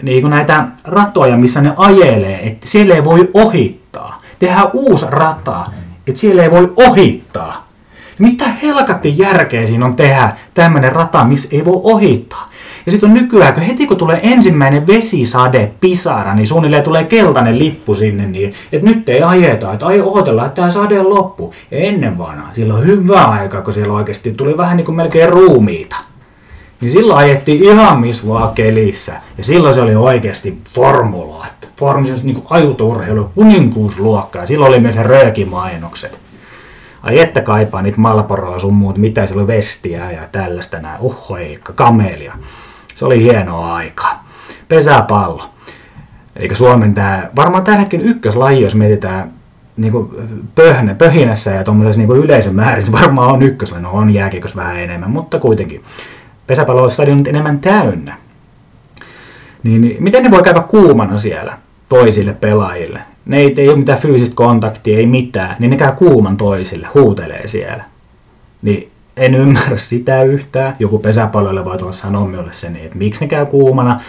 niin 0.02 0.22
kuin 0.22 0.32
näitä 0.32 0.66
ratoja, 0.84 1.38
missä 1.38 1.62
ne 1.62 1.74
ajelee, 1.78 2.48
että 2.48 2.68
siellä 2.68 2.96
ei 2.96 3.04
voi 3.04 3.30
ohittaa. 3.34 4.22
Tehdään 4.40 4.70
uusi 4.74 5.06
rata, 5.10 5.66
että 6.08 6.20
siellä 6.20 6.44
ei 6.44 6.52
voi 6.52 6.74
ohittaa. 6.76 7.68
Mitä 8.20 8.46
helkatti 8.64 9.14
järkeä 9.18 9.66
siinä 9.66 9.86
on 9.86 9.96
tehdä 9.96 10.38
tämmöinen 10.54 10.92
rata, 10.92 11.24
missä 11.24 11.48
ei 11.52 11.66
voi 11.66 11.82
ohittaa? 11.84 12.50
Ja 12.86 12.92
sitten 12.92 13.10
on 13.10 13.14
nykyään, 13.14 13.54
kun 13.54 13.64
heti 13.64 13.88
kun 13.88 13.98
tulee 13.98 14.20
ensimmäinen 14.24 14.88
vesisade, 14.88 15.72
pisara, 15.80 16.36
niin 16.36 16.48
suunnilleen 16.48 16.84
tulee 16.84 17.04
keltainen 17.04 17.60
lippu 17.60 17.96
sinne, 17.96 18.28
niin 18.28 18.54
että 18.72 18.88
nyt 18.88 19.10
ei 19.10 19.24
ajeta, 19.24 19.74
että 19.74 19.86
ai 19.86 20.02
odotellaan, 20.02 20.48
että 20.48 20.56
tämä 20.56 20.72
sade 20.72 21.02
loppu. 21.02 21.54
Ja 21.72 21.78
ennen 21.78 22.18
vanhaa, 22.18 22.54
silloin 22.54 22.86
hyvä 22.86 23.24
aika, 23.24 23.62
kun 23.62 23.74
siellä 23.74 23.94
oikeasti 23.94 24.32
tuli 24.32 24.58
vähän 24.58 24.78
niin 24.78 24.86
kuin 24.86 24.96
melkein 24.96 25.30
ruumiita 25.30 25.96
niin 26.82 26.92
silloin 26.92 27.20
ajettiin 27.20 27.64
ihan 27.64 28.00
missä 28.00 28.28
vaan 28.28 28.54
kelissä. 28.54 29.22
Ja 29.38 29.44
silloin 29.44 29.74
se 29.74 29.82
oli 29.82 29.96
oikeasti 29.96 30.58
formulaat. 30.74 31.72
Formula, 31.80 32.16
niin 32.24 32.42
kuin 32.42 32.48
autourheilu, 32.50 33.32
kuninkuusluokka. 33.36 34.40
Ja 34.40 34.48
silloin 34.48 34.70
oli 34.70 34.80
myös 34.80 34.96
röökimainokset. 34.96 36.20
Ai 37.04 37.20
että 37.20 37.42
kaipaa 37.42 37.82
niitä 37.82 38.02
malporoa 38.02 38.60
sun 38.60 38.74
muut, 38.74 38.98
mitä 38.98 39.28
siellä 39.28 39.42
oli 39.42 39.48
vestiä 39.48 40.12
ja 40.12 40.28
tällaista 40.32 40.80
nää, 40.80 40.98
uhoi, 41.00 41.60
kamelia. 41.76 42.34
Se 42.96 43.06
oli 43.06 43.24
hienoa 43.24 43.76
aikaa. 43.76 44.28
Pesäpallo. 44.68 45.44
Eli 46.36 46.56
Suomen 46.56 46.94
tämä, 46.94 47.30
varmaan 47.36 47.64
tällä 47.64 47.80
hetkellä 47.80 48.06
ykköslaji, 48.06 48.62
jos 48.62 48.76
mietitään 48.76 49.32
niin 49.78 49.92
kuin 49.92 50.10
pöhnä, 50.56 50.96
pöhinässä 50.96 51.52
ja 51.52 51.64
tuommoisessa 51.64 52.02
niin 52.02 52.24
yleisön 52.24 52.56
määrissä, 52.56 52.92
varmaan 52.92 53.32
on 53.32 53.42
ykköslaji, 53.42 53.84
no 53.84 53.92
on 53.92 54.14
jääkiekossa 54.14 54.58
vähän 54.58 54.80
enemmän, 54.80 55.12
mutta 55.12 55.40
kuitenkin. 55.40 55.84
Pesäpallostadion 56.48 57.18
on 57.18 57.24
enemmän 57.28 57.60
täynnä. 57.60 58.18
Niin, 59.64 59.82
niin, 59.82 60.04
miten 60.04 60.24
ne 60.24 60.32
voi 60.32 60.44
käydä 60.44 60.62
kuumana 60.62 61.18
siellä 61.18 61.58
toisille 61.90 62.34
pelaajille? 62.34 63.00
Ne 63.26 63.38
ei, 63.38 63.54
ei 63.58 63.70
ole 63.70 63.78
mitään 63.78 64.00
fyysistä 64.00 64.36
kontaktia, 64.36 64.98
ei 64.98 65.06
mitään, 65.06 65.56
niin 65.60 65.72
ne 65.72 65.78
käy 65.78 65.92
kuuman 65.92 66.38
toisille, 66.38 66.88
huutelee 66.94 67.48
siellä. 67.48 67.84
Niin 68.62 68.92
en 69.18 69.36
ymmärrä 69.36 69.78
sitä 69.78 70.24
yhtään. 70.24 70.76
Joku 70.80 71.00
pesäpalloille 71.00 71.66
voi 71.66 71.78
tulla 71.78 71.92
sanoa 71.92 72.28
minulle 72.28 72.52
sen, 72.52 72.76
että 72.76 72.98
miksi 72.98 73.22
ne 73.22 73.28
käy 73.28 73.46
kuumana. 73.46 74.00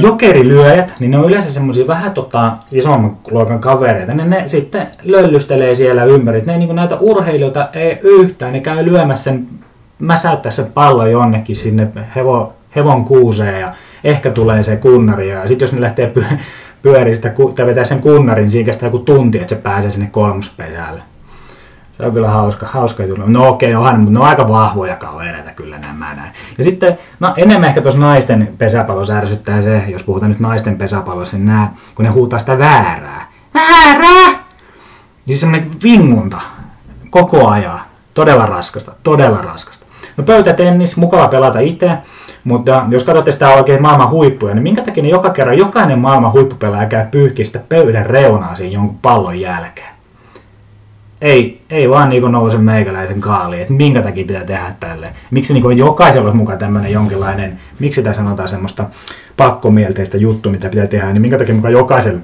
Jokerilyöjät, 0.00 0.94
niin 1.00 1.10
ne 1.10 1.18
on 1.18 1.24
yleensä 1.24 1.50
semmoisia 1.50 1.86
vähän 1.86 2.12
tota, 2.12 2.56
isomman 2.72 3.16
luokan 3.30 3.60
kavereita, 3.60 4.14
niin 4.14 4.30
ne 4.30 4.48
sitten 4.48 4.86
löllystelee 5.02 5.74
siellä 5.74 6.04
ympäri. 6.04 6.40
Ne 6.40 6.52
ei 6.52 6.58
niin 6.58 6.76
näitä 6.76 6.96
urheilijoita 7.00 7.68
ei 7.74 7.98
yhtään, 8.02 8.52
ne 8.52 8.60
käy 8.60 8.84
lyömässä 8.84 9.24
sen, 9.24 9.46
mäsäyttää 9.98 10.50
sen 10.50 10.72
pallon 10.72 11.10
jonnekin 11.10 11.56
sinne 11.56 11.88
hevo, 12.16 12.52
hevon 12.76 13.04
kuuseen 13.04 13.60
ja 13.60 13.74
ehkä 14.04 14.30
tulee 14.30 14.62
se 14.62 14.76
kunnari. 14.76 15.28
Ja 15.28 15.48
sitten 15.48 15.66
jos 15.66 15.72
ne 15.72 15.80
lähtee 15.80 16.06
py, 16.06 16.24
pyöriä 16.82 17.14
sitä, 17.14 17.32
tai 17.56 17.66
vetää 17.66 17.84
sen 17.84 18.00
kunnarin, 18.00 18.50
siinä 18.50 18.66
kestää 18.66 18.86
joku 18.86 18.98
tunti, 18.98 19.38
että 19.38 19.54
se 19.54 19.60
pääsee 19.60 19.90
sinne 19.90 20.08
kolmospesälle. 20.12 21.02
Se 21.92 22.06
on 22.06 22.12
kyllä 22.12 22.28
hauska, 22.28 22.66
hauska 22.66 23.04
juttu. 23.04 23.22
No 23.26 23.48
okei, 23.48 23.74
onhan, 23.74 24.00
mutta 24.00 24.12
ne 24.12 24.18
on 24.18 24.26
aika 24.26 24.48
vahvoja 24.48 24.96
kavereita 24.96 25.50
kyllä 25.50 25.78
nämä 25.78 26.14
näin. 26.14 26.30
Ja 26.58 26.64
sitten, 26.64 26.98
no 27.20 27.34
enemmän 27.36 27.68
ehkä 27.68 27.80
tuossa 27.80 28.00
naisten 28.00 28.54
pesäpallossa 28.58 29.14
ärsyttää 29.14 29.62
se, 29.62 29.84
jos 29.88 30.02
puhutaan 30.02 30.30
nyt 30.30 30.40
naisten 30.40 30.78
pesäpallossa, 30.78 31.36
niin 31.36 31.46
nämä, 31.46 31.68
kun 31.94 32.04
ne 32.04 32.10
huutaa 32.10 32.38
sitä 32.38 32.58
väärää. 32.58 33.32
Väärää! 33.54 34.28
Niin 34.30 34.38
siis 35.26 35.40
semmoinen 35.40 35.70
vingunta 35.82 36.40
koko 37.10 37.48
ajan. 37.48 37.80
Todella 38.14 38.46
raskasta, 38.46 38.92
todella 39.02 39.38
raskasta. 39.42 39.77
No 40.18 40.24
pöytätennis, 40.24 40.96
mukava 40.96 41.28
pelata 41.28 41.58
itse, 41.60 41.90
mutta 42.44 42.84
jos 42.88 43.04
katsotte 43.04 43.32
sitä 43.32 43.48
oikein 43.48 43.82
maailman 43.82 44.10
huippuja, 44.10 44.54
niin 44.54 44.62
minkä 44.62 44.82
takia 44.82 45.02
ne 45.02 45.08
joka 45.08 45.30
kerran 45.30 45.58
jokainen 45.58 45.98
maailman 45.98 46.32
huippupelaaja 46.32 46.88
käy 46.88 47.06
pyyhkistä 47.10 47.60
pöydän 47.68 48.06
reunaa 48.06 48.54
siinä 48.54 48.74
jonkun 48.74 48.98
pallon 49.02 49.40
jälkeen? 49.40 49.98
ei, 51.20 51.62
ei 51.70 51.90
vaan 51.90 52.08
niin 52.08 52.32
nouse 52.32 52.58
meikäläisen 52.58 53.20
kaaliin, 53.20 53.62
että 53.62 53.74
minkä 53.74 54.02
takia 54.02 54.24
pitää 54.24 54.44
tehdä 54.44 54.74
tälle. 54.80 55.12
Miksi 55.30 55.54
niin 55.54 55.78
jokaisella 55.78 56.24
olisi 56.24 56.36
mukaan 56.36 56.58
tämmöinen 56.58 56.92
jonkinlainen, 56.92 57.58
miksi 57.78 58.00
sitä 58.00 58.12
sanotaan 58.12 58.48
semmoista 58.48 58.84
pakkomielteistä 59.36 60.16
juttu, 60.16 60.50
mitä 60.50 60.68
pitää 60.68 60.86
tehdä, 60.86 61.12
niin 61.12 61.22
minkä 61.22 61.38
takia 61.38 61.54
mukaan 61.54 61.72
jokaisella 61.72 62.20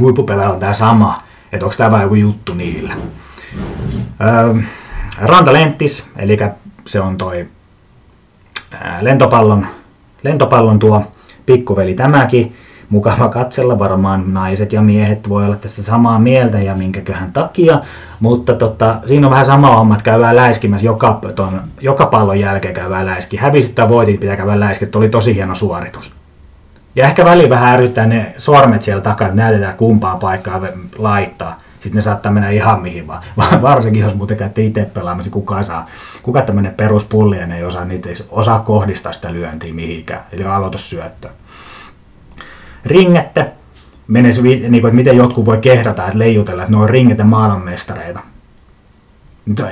huippupelaajalla 0.00 0.54
on 0.54 0.60
tämä 0.60 0.72
sama, 0.72 1.22
että 1.52 1.66
onko 1.66 1.76
tämä 1.78 1.90
vain 1.90 2.02
joku 2.02 2.14
juttu 2.14 2.54
niillä. 2.54 2.94
Öö, 4.20 4.54
rantalenttis, 5.18 6.06
eli 6.16 6.36
se 6.86 7.00
on 7.00 7.18
toi 7.18 7.46
lentopallon, 9.00 9.66
lentopallon 10.22 10.78
tuo 10.78 11.02
pikkuveli 11.46 11.94
tämäkin, 11.94 12.56
mukava 12.88 13.28
katsella. 13.28 13.78
Varmaan 13.78 14.34
naiset 14.34 14.72
ja 14.72 14.82
miehet 14.82 15.28
voi 15.28 15.44
olla 15.44 15.56
tässä 15.56 15.82
samaa 15.82 16.18
mieltä 16.18 16.58
ja 16.58 16.74
minkäköhän 16.74 17.32
takia. 17.32 17.80
Mutta 18.20 18.54
tota, 18.54 19.00
siinä 19.06 19.26
on 19.26 19.30
vähän 19.30 19.44
sama 19.44 19.76
homma, 19.76 19.94
että 19.94 20.04
käydään 20.04 20.36
läiskimässä 20.36 20.86
joka, 20.86 21.20
ton, 21.34 21.62
joka 21.80 22.06
pallon 22.06 22.40
jälkeen 22.40 22.74
käydään 22.74 23.06
läiski. 23.06 23.36
Hävisit 23.36 23.74
tai 23.74 23.88
voitit, 23.88 24.20
pitää 24.20 24.36
käydä 24.36 24.60
läiski, 24.60 24.86
oli 24.94 25.08
tosi 25.08 25.34
hieno 25.34 25.54
suoritus. 25.54 26.12
Ja 26.96 27.04
ehkä 27.04 27.24
väliin 27.24 27.50
vähän 27.50 27.72
ärryttää 27.72 28.06
ne 28.06 28.34
sormet 28.38 28.82
siellä 28.82 29.02
takana, 29.02 29.28
että 29.28 29.42
näytetään 29.42 29.76
kumpaa 29.76 30.16
paikkaa 30.16 30.60
laittaa. 30.98 31.58
Sitten 31.86 31.98
ne 31.98 32.02
saattaa 32.02 32.32
mennä 32.32 32.50
ihan 32.50 32.82
mihin 32.82 33.06
vaan. 33.08 33.22
Varsinkin 33.62 34.02
jos 34.02 34.14
muuten 34.14 34.36
käytte 34.36 34.64
itse 34.64 34.84
pelaamassa, 34.94 35.30
kuka 35.30 35.62
saa, 35.62 35.86
kuka 36.22 36.42
tämmöinen 36.42 36.74
peruspulli 36.74 37.36
ei 37.38 37.64
osaa, 37.64 37.84
niitä, 37.84 38.08
osaa 38.30 38.58
kohdistaa 38.58 39.12
sitä 39.12 39.32
lyöntiä 39.32 39.74
mihinkään. 39.74 40.24
Eli 40.32 40.44
aloitussyöttö 40.44 41.28
ringette, 42.86 43.52
menisi, 44.08 44.42
niin 44.42 44.70
kuin, 44.70 44.86
että 44.86 44.96
miten 44.96 45.16
jotkut 45.16 45.46
voi 45.46 45.58
kehdata, 45.58 46.06
että 46.06 46.18
leijutella, 46.18 46.62
että 46.62 46.72
ne 46.72 46.82
on 46.82 46.90
ringete 46.90 47.24
maailmanmestareita. 47.24 48.20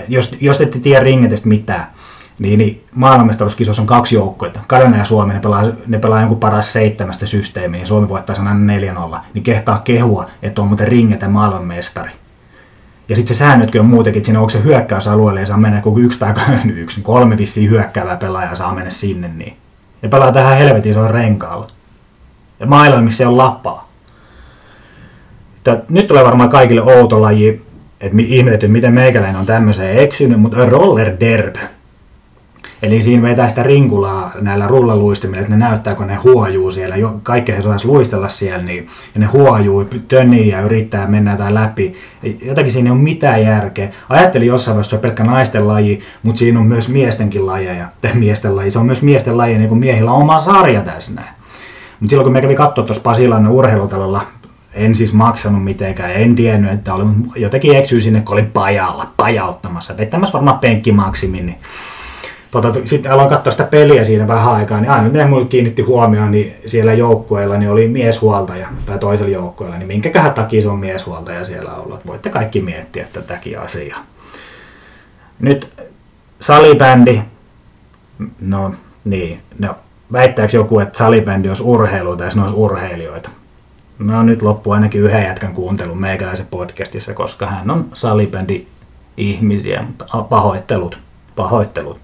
Jos, 0.08 0.36
jos 0.40 0.60
ette 0.60 0.78
tiedä 0.78 1.04
ringetestä 1.04 1.48
mitään, 1.48 1.86
niin, 2.38 2.58
niin 2.58 2.84
maailmanmestaruuskisossa 2.94 3.82
on 3.82 3.86
kaksi 3.86 4.14
joukkuetta. 4.14 4.60
Kadana 4.66 4.96
ja 4.96 5.04
Suomi, 5.04 5.32
ne 5.32 5.40
pelaa, 5.40 5.64
ne 5.86 5.98
pelaa 5.98 6.20
jonkun 6.20 6.40
paras 6.40 6.72
seitsemästä 6.72 7.26
systeemiä, 7.26 7.80
ja 7.80 7.86
Suomi 7.86 8.08
voittaa 8.08 8.34
sen 8.34 8.46
aina 8.46 8.74
4-0. 9.16 9.18
Niin 9.34 9.42
kehtaa 9.42 9.78
kehua, 9.78 10.26
että 10.42 10.62
on 10.62 10.68
muuten 10.68 10.88
ringete 10.88 11.28
maailmanmestari. 11.28 12.10
Ja 13.08 13.16
sitten 13.16 13.34
se 13.34 13.38
säännötkin 13.38 13.80
on 13.80 13.86
muutenkin, 13.86 14.20
että 14.20 14.26
siinä 14.26 14.40
onko 14.40 14.50
se 14.50 14.62
hyökkäysalueelle 14.62 15.40
ja 15.40 15.46
saa 15.46 15.56
mennä 15.56 15.80
kuin 15.80 16.04
yksi 16.04 16.18
tai 16.18 16.34
yksi, 16.76 17.00
kolme 17.00 17.38
vissiin 17.38 17.70
hyökkäävää 17.70 18.16
pelaajaa 18.16 18.54
saa 18.54 18.74
mennä 18.74 18.90
sinne. 18.90 19.28
Niin. 19.28 19.56
Ja 20.02 20.08
pelaa 20.08 20.32
tähän 20.32 20.58
helvetin, 20.58 20.94
se 20.94 21.00
on 21.00 21.10
renkaalla 21.10 21.66
ja 22.60 22.66
maailma, 22.66 23.02
missä 23.02 23.24
ei 23.24 23.28
ole 23.28 23.36
lapaa. 23.36 23.88
Nyt 25.88 26.06
tulee 26.06 26.24
varmaan 26.24 26.50
kaikille 26.50 26.82
outo 26.82 27.22
laji, 27.22 27.62
että 28.00 28.18
ihmetetty, 28.18 28.68
miten 28.68 28.92
meikäläinen 28.92 29.40
on 29.40 29.46
tämmöiseen 29.46 29.98
eksynyt, 29.98 30.40
mutta 30.40 30.66
roller 30.66 31.12
derby. 31.20 31.58
Eli 32.84 33.02
siinä 33.02 33.22
vetää 33.22 33.48
sitä 33.48 33.62
rinkulaa 33.62 34.32
näillä 34.40 34.66
rullaluistimilla, 34.66 35.40
että 35.40 35.56
ne 35.56 35.68
näyttää, 35.68 35.94
kun 35.94 36.06
ne 36.06 36.14
huojuu 36.14 36.70
siellä. 36.70 36.94
Kaikki 37.22 37.52
he 37.52 37.62
saisi 37.62 37.86
luistella 37.86 38.28
siellä, 38.28 38.64
niin, 38.64 38.86
ja 39.14 39.20
ne 39.20 39.26
huojuu, 39.26 39.84
tönnii 40.08 40.48
ja 40.48 40.60
yrittää 40.60 41.06
mennä 41.06 41.30
jotain 41.30 41.54
läpi. 41.54 41.94
Jotakin 42.42 42.72
siinä 42.72 42.88
ei 42.88 42.92
ole 42.92 43.00
mitään 43.00 43.42
järkeä. 43.42 43.88
Ajattelin 44.08 44.48
jossain 44.48 44.74
vaiheessa, 44.74 44.96
että 44.96 45.06
se 45.06 45.08
on 45.08 45.16
pelkkä 45.16 45.32
naisten 45.32 45.68
laji, 45.68 46.00
mutta 46.22 46.38
siinä 46.38 46.58
on 46.58 46.66
myös 46.66 46.88
miestenkin 46.88 47.46
lajeja. 47.46 47.88
Miesten 48.14 48.56
laji. 48.56 48.70
Se 48.70 48.78
on 48.78 48.86
myös 48.86 49.02
miesten 49.02 49.36
laji, 49.36 49.58
niin 49.58 49.68
kuin 49.68 49.78
miehillä 49.78 50.12
on 50.12 50.22
oma 50.22 50.38
sarja 50.38 50.82
tässä 50.82 51.14
näin. 51.14 51.34
Mutta 52.00 52.10
silloin 52.10 52.24
kun 52.24 52.32
me 52.32 52.40
kävin 52.40 52.56
katsoa 52.56 52.84
tuossa 52.84 53.02
Pasilan 53.02 53.48
urheilutalolla, 53.48 54.22
en 54.72 54.94
siis 54.94 55.12
maksanut 55.12 55.64
mitenkään, 55.64 56.12
en 56.12 56.34
tiennyt, 56.34 56.72
että 56.72 56.94
oli 56.94 57.04
jotenkin 57.36 57.76
eksy 57.76 58.00
sinne, 58.00 58.20
kun 58.20 58.32
oli 58.32 58.42
pajalla, 58.42 59.10
pajauttamassa, 59.16 59.96
vetämässä 59.96 60.32
varmaan 60.32 60.58
penkkimaksimin, 60.58 61.46
niin 61.46 61.58
tota, 62.62 62.80
sitten 62.84 63.12
aloin 63.12 63.28
katsoa 63.28 63.50
sitä 63.50 63.64
peliä 63.64 64.04
siinä 64.04 64.28
vähän 64.28 64.52
aikaa, 64.52 64.80
niin 64.80 64.90
aina 64.90 65.08
mitä 65.08 65.24
minulle 65.24 65.46
kiinnitti 65.46 65.82
huomioon, 65.82 66.30
niin 66.30 66.54
siellä 66.66 66.92
joukkueella 66.92 67.58
niin 67.58 67.70
oli 67.70 67.88
mieshuoltaja, 67.88 68.68
tai 68.86 68.98
toisella 68.98 69.32
joukkueella, 69.32 69.78
niin 69.78 69.88
minkäköhän 69.88 70.34
takia 70.34 70.62
se 70.62 70.68
on 70.68 70.78
mieshuoltaja 70.78 71.44
siellä 71.44 71.74
ollut. 71.74 72.06
Voitte 72.06 72.30
kaikki 72.30 72.60
miettiä 72.60 73.06
tätäkin 73.12 73.60
asiaa. 73.60 73.98
Nyt 75.40 75.68
salibändi, 76.40 77.22
no 78.40 78.74
niin, 79.04 79.40
no 79.58 79.76
väittääkö 80.12 80.56
joku, 80.56 80.80
että 80.80 80.98
salibändi 80.98 81.48
olisi 81.48 81.62
urheilu 81.62 82.16
tai 82.16 82.28
ne 82.34 82.42
olisi 82.42 82.56
urheilijoita? 82.56 83.30
No 83.98 84.22
nyt 84.22 84.42
loppu 84.42 84.70
ainakin 84.70 85.00
yhden 85.00 85.22
jätkän 85.22 85.54
kuuntelun 85.54 86.00
meikäläisen 86.00 86.46
podcastissa, 86.46 87.14
koska 87.14 87.46
hän 87.46 87.70
on 87.70 87.88
salibändi 87.92 88.66
ihmisiä, 89.16 89.82
mutta 89.82 90.06
pahoittelut, 90.22 90.98
pahoittelut. 91.36 92.00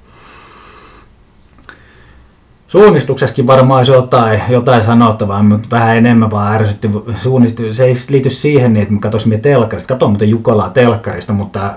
Suunnistuksessakin 2.70 3.46
varmaan 3.46 3.78
olisi 3.78 3.92
jotain, 3.92 4.40
jotain 4.48 4.82
sanottavaa, 4.82 5.42
mutta 5.42 5.68
vähän 5.70 5.96
enemmän 5.96 6.30
vaan 6.30 6.54
ärsytti 6.54 6.90
suunnistu. 7.14 7.62
Se 7.72 7.84
ei 7.84 7.94
liity 8.10 8.30
siihen, 8.30 8.76
että 8.76 8.94
mä 8.94 9.00
katsoisin 9.00 9.40
telkkarista. 9.40 9.94
Katoin 9.94 10.10
muuten 10.10 10.30
Jukolaa 10.30 10.68
telkkarista, 10.68 11.32
mutta 11.32 11.74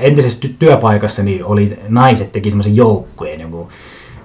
entisessä 0.00 0.48
työpaikassa 0.58 1.22
niin 1.22 1.44
oli, 1.44 1.78
naiset 1.88 2.32
teki 2.32 2.50
semmoisen 2.50 2.76
joukkueen, 2.76 3.40
joku 3.40 3.68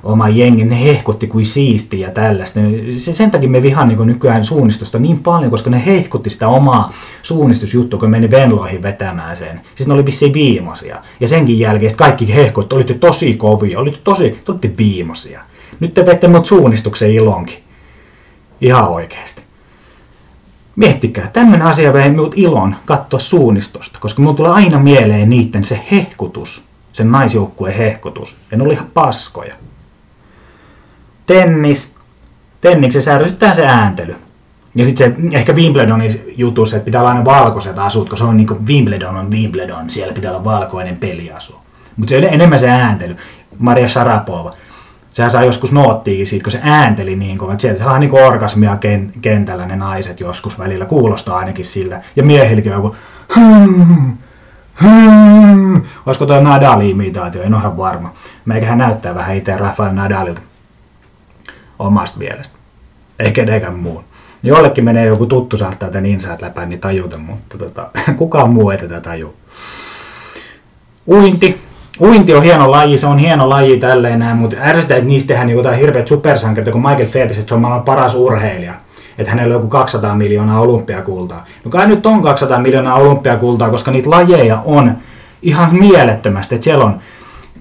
oma 0.04 0.30
jengi, 0.30 0.64
ne 0.64 0.84
hehkutti 0.86 1.28
kuin 1.28 1.46
siisti 1.46 2.00
ja 2.00 2.12
tällaista. 2.12 2.60
Sen 2.98 3.32
takia 3.32 3.50
me 3.50 3.62
vihaan 3.62 3.88
niin 3.88 4.08
nykyään 4.08 4.46
suunnistusta 4.46 5.00
niin 5.00 5.20
paljon, 5.20 5.52
koska 5.52 5.70
ne 5.70 5.86
hehkutti 5.86 6.30
sitä 6.30 6.48
omaa 6.48 6.92
suunnistusjuttua, 7.22 8.00
kun 8.00 8.10
meni 8.10 8.32
Venloihin 8.32 8.84
vetämään 8.84 9.36
sen. 9.36 9.62
Siis 9.76 9.88
ne 9.88 9.94
oli 9.94 10.06
vissiin 10.06 10.34
viimeisiä. 10.34 10.98
Ja 11.20 11.28
senkin 11.28 11.60
jälkeen 11.60 11.96
kaikki 11.96 12.36
hehkutti, 12.36 12.76
olitte 12.76 12.94
tosi 12.94 13.34
kovia, 13.34 13.80
olitte 13.80 14.00
tosi, 14.04 14.30
te 14.46 14.52
olitte 14.52 14.72
viimeisiä. 14.78 15.42
Nyt 15.80 15.94
te 15.94 16.06
vette 16.06 16.28
mut 16.28 16.46
suunnistuksen 16.46 17.12
ilonkin. 17.12 17.58
Ihan 18.62 18.88
oikeasti. 18.88 19.42
Miettikää, 20.76 21.30
tämmöinen 21.34 21.68
asia 21.68 21.94
vei 21.94 22.10
minut 22.10 22.34
ilon 22.36 22.76
katsoa 22.86 23.20
suunnistusta, 23.20 24.00
koska 24.02 24.22
mulla 24.22 24.38
tulee 24.38 24.52
aina 24.52 24.80
mieleen 24.80 25.30
niiden 25.30 25.64
se 25.64 25.80
hehkutus, 25.92 26.66
sen 26.92 27.12
naisjoukkueen 27.12 27.78
hehkutus. 27.78 28.38
En 28.52 28.62
oli 28.62 28.74
ihan 28.74 28.90
paskoja 28.94 29.56
tennis. 31.26 31.96
Tenniksessä 32.62 33.14
ärsyttää 33.14 33.54
se 33.54 33.66
ääntely. 33.66 34.16
Ja 34.76 34.86
sitten 34.86 35.16
se 35.32 35.38
ehkä 35.38 35.54
Wimbledonin 35.54 36.34
jutussa, 36.38 36.76
että 36.76 36.86
pitää 36.86 37.02
olla 37.02 37.12
aina 37.12 37.26
valkoiset 37.26 37.80
asut, 37.80 38.10
kun 38.10 38.18
se 38.18 38.24
on 38.24 38.38
niin 38.38 38.48
kuin 38.48 38.68
Wimbledon 38.68 39.16
on 39.16 39.32
Wimbledon, 39.32 39.90
siellä 39.90 40.14
pitää 40.14 40.32
olla 40.32 40.44
valkoinen 40.44 40.98
peliasu. 40.98 41.56
Mutta 41.98 42.10
se 42.10 42.18
on 42.18 42.24
enemmän 42.24 42.60
se 42.60 42.70
ääntely. 42.70 43.16
Maria 43.60 43.88
Sharapova, 43.88 44.54
sehän 45.16 45.32
saa 45.32 45.44
joskus 45.44 45.72
noottiikin 45.72 46.28
siitä, 46.28 46.44
kun 46.44 46.52
se 46.52 46.60
äänteli 46.64 47.16
niin 47.16 47.38
kovin, 47.38 47.60
sieltä 47.60 47.84
saa 47.84 48.00
niin 48.00 48.26
orgasmia 48.26 48.78
kentällä 49.22 49.66
ne 49.66 49.76
naiset 49.76 50.20
joskus 50.20 50.60
välillä, 50.60 50.86
kuulostaa 50.86 51.38
ainakin 51.38 51.66
siltä. 51.66 52.02
Ja 52.16 52.24
miehilläkin 52.24 52.72
on 52.72 52.78
joku 52.78 52.96
Olisiko 56.06 56.26
tuo 56.26 56.42
Nadal-imitaatio, 56.42 57.42
en 57.44 57.54
ole 57.54 57.62
ihan 57.62 57.78
varma. 57.78 58.14
Meikähän 58.46 58.78
näyttää 58.78 59.16
vähän 59.16 59.36
itse 59.36 59.58
Rafael 59.58 59.94
Nadalilta 59.94 60.42
omasta 61.80 62.20
mielestä. 62.20 62.56
Ei 63.20 63.32
kenenkään 63.32 63.80
muun. 63.80 64.04
Jollekin 64.44 64.84
menee 64.84 65.06
joku 65.06 65.26
tuttu 65.26 65.58
saattaa 65.58 65.90
tämän 65.90 66.06
insaat 66.06 66.42
läpään, 66.42 66.70
niin 66.70 66.82
tajuta, 66.82 67.18
mutta 67.18 67.58
tota, 67.58 67.90
kukaan 68.18 68.50
muu 68.50 68.70
ei 68.70 68.78
tätä 68.78 69.02
tajua. 69.02 69.34
Uinti. 71.08 71.62
Uinti 72.02 72.34
on 72.34 72.44
hieno 72.44 72.72
laji, 72.72 72.98
se 72.98 73.08
on 73.08 73.20
hieno 73.20 73.50
laji 73.50 73.78
tälleen 73.78 74.20
näin, 74.20 74.38
mutta 74.38 74.58
ärsytään, 74.60 74.98
että 74.98 75.08
niistä 75.08 75.28
tehdään 75.28 75.50
jotain 75.50 75.80
hirveät 75.80 76.08
supersankareita 76.08 76.72
kuin 76.72 76.82
Michael 76.82 77.10
Phelps, 77.12 77.38
että 77.38 77.50
se 77.50 77.56
on 77.56 77.62
maailman 77.62 77.86
paras 77.86 78.16
urheilija 78.16 78.74
että 79.18 79.32
hänellä 79.32 79.56
on 79.56 79.62
joku 79.62 79.68
200 79.68 80.16
miljoonaa 80.16 80.62
olympiakultaa. 80.62 81.46
No 81.64 81.72
kai 81.72 81.88
nyt 81.88 82.06
on 82.06 82.22
200 82.22 82.60
miljoonaa 82.60 82.96
olympiakultaa, 82.96 83.70
koska 83.70 83.92
niitä 83.92 84.10
lajeja 84.10 84.62
on 84.66 84.98
ihan 85.42 85.76
mielettömästi. 85.76 86.56
Että 86.56 86.64
siellä 86.64 86.86
on 86.86 87.00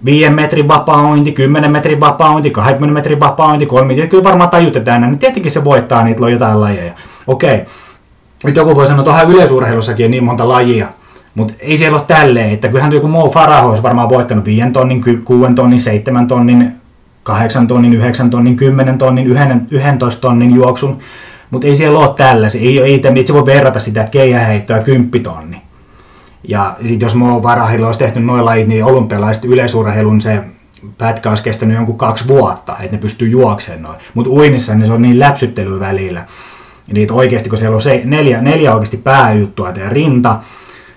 5 0.04 0.30
metrin 0.30 0.68
vapaa 0.68 1.14
10 1.34 1.72
metrin 1.72 2.00
vapaa 2.00 2.40
20 2.52 2.94
metrin 2.94 3.20
vapaa 3.20 3.56
3 3.68 4.06
Kyllä 4.06 4.24
varmaan 4.24 4.50
tajutetaan 4.50 5.00
näin, 5.00 5.10
niin 5.10 5.18
tietenkin 5.18 5.52
se 5.52 5.64
voittaa, 5.64 6.04
niitä 6.04 6.30
jotain 6.30 6.60
lajeja. 6.60 6.92
Okei, 7.26 7.64
nyt 8.44 8.56
joku 8.56 8.76
voi 8.76 8.86
sanoa, 8.86 9.00
että 9.00 9.10
onhan 9.10 9.30
yleisurheilussakin 9.30 10.10
niin 10.10 10.24
monta 10.24 10.48
lajia, 10.48 10.88
mutta 11.34 11.54
ei 11.58 11.76
siellä 11.76 11.98
ole 11.98 12.06
tälleen, 12.06 12.50
että 12.50 12.68
kyllähän 12.68 12.92
joku 12.92 13.08
Mo 13.08 13.28
Farah 13.28 13.66
olisi 13.66 13.82
varmaan 13.82 14.08
voittanut 14.08 14.44
5 14.44 14.70
tonnin, 14.72 15.04
6 15.24 15.54
tonnin, 15.54 15.80
7 15.80 16.28
tonnin, 16.28 16.72
8 17.22 17.66
tonnin, 17.66 17.94
9 17.94 18.30
tonnin, 18.30 18.56
10 18.56 18.98
tonnin, 18.98 19.26
11 19.70 20.20
tonnin 20.20 20.54
juoksun, 20.54 20.98
mutta 21.50 21.66
ei 21.66 21.74
siellä 21.74 21.98
ole 21.98 22.14
tällaisia. 22.16 22.60
Ei, 22.60 22.80
ei, 22.80 23.00
ei, 23.14 23.26
se 23.26 23.34
voi 23.34 23.46
verrata 23.46 23.80
sitä, 23.80 24.00
että 24.00 24.10
keihäheittoa 24.10 24.78
10 24.78 25.22
tonni. 25.22 25.62
Ja 26.48 26.76
sitten 26.84 27.06
jos 27.06 27.14
Mo 27.14 27.42
Varahilla 27.42 27.86
olisi 27.86 27.98
tehty 27.98 28.20
noin 28.20 28.44
lajit, 28.44 28.68
niin 28.68 28.84
olympialaiset 28.84 29.44
yleisurheilun 29.44 30.20
se 30.20 30.44
pätkä 30.98 31.28
olisi 31.28 31.42
kestänyt 31.42 31.76
jonkun 31.76 31.98
kaksi 31.98 32.28
vuotta, 32.28 32.76
että 32.80 32.96
ne 32.96 32.98
pystyy 32.98 33.28
juokseen 33.28 33.82
noin. 33.82 33.96
Mutta 34.14 34.30
uinnissa 34.32 34.74
niin 34.74 34.86
se 34.86 34.92
on 34.92 35.02
niin 35.02 35.18
läpsyttelyä 35.18 35.80
välillä. 35.80 36.24
Ja 36.88 36.94
niitä 36.94 37.14
oikeasti, 37.14 37.48
kun 37.48 37.58
siellä 37.58 37.74
on 37.74 37.80
se, 37.80 38.00
neljä, 38.04 38.40
neljä 38.40 38.74
oikeasti 38.74 38.96
pääjuttua, 38.96 39.70
ja 39.70 39.88
rinta, 39.88 40.38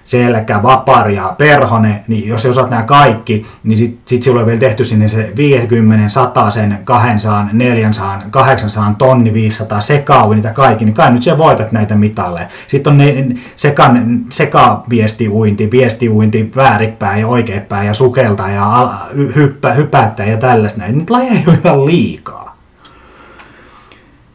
selkä, 0.08 0.64
vapari 0.64 1.16
ja 1.16 1.36
perhone, 1.38 2.04
niin 2.08 2.28
jos 2.28 2.44
sä 2.44 2.50
osaat 2.50 2.70
nämä 2.70 2.84
kaikki, 2.84 3.46
niin 3.64 3.78
sitten 3.78 4.02
sit 4.06 4.24
silloin 4.24 4.44
on 4.44 4.48
vielä 4.48 4.60
tehty 4.60 4.84
sinne 4.84 5.08
se 5.08 5.34
50, 5.38 6.10
100, 6.10 6.50
sen 6.50 6.80
200, 6.84 7.48
400, 7.54 8.22
800, 8.30 8.96
tonni 8.98 9.34
500, 9.34 9.82
sekaavi 9.82 10.36
niitä 10.36 10.50
kaikki, 10.50 10.86
niin 10.86 10.94
kai 10.94 11.12
nyt 11.12 11.24
sä 11.24 11.38
voitat 11.38 11.72
näitä 11.72 11.96
mitalleja. 11.96 12.48
Sitten 12.68 12.92
on 12.92 12.98
ne 12.98 13.26
sekan, 13.56 14.20
sekaviestiuinti, 14.30 15.72
viestiuinti, 15.72 16.52
väärippää 16.56 17.18
ja 17.18 17.28
oikeippää 17.28 17.84
ja 17.84 17.94
sukelta 17.94 18.50
ja 18.50 19.00
hyppä, 19.36 19.74
hypättää 19.74 20.26
ja 20.26 20.38
tällaista 20.38 20.80
näin. 20.80 20.98
Niitä 20.98 21.14
lajeja 21.14 21.34
ei 21.34 21.44
ole 21.48 21.58
ihan 21.64 21.86
liikaa. 21.86 22.58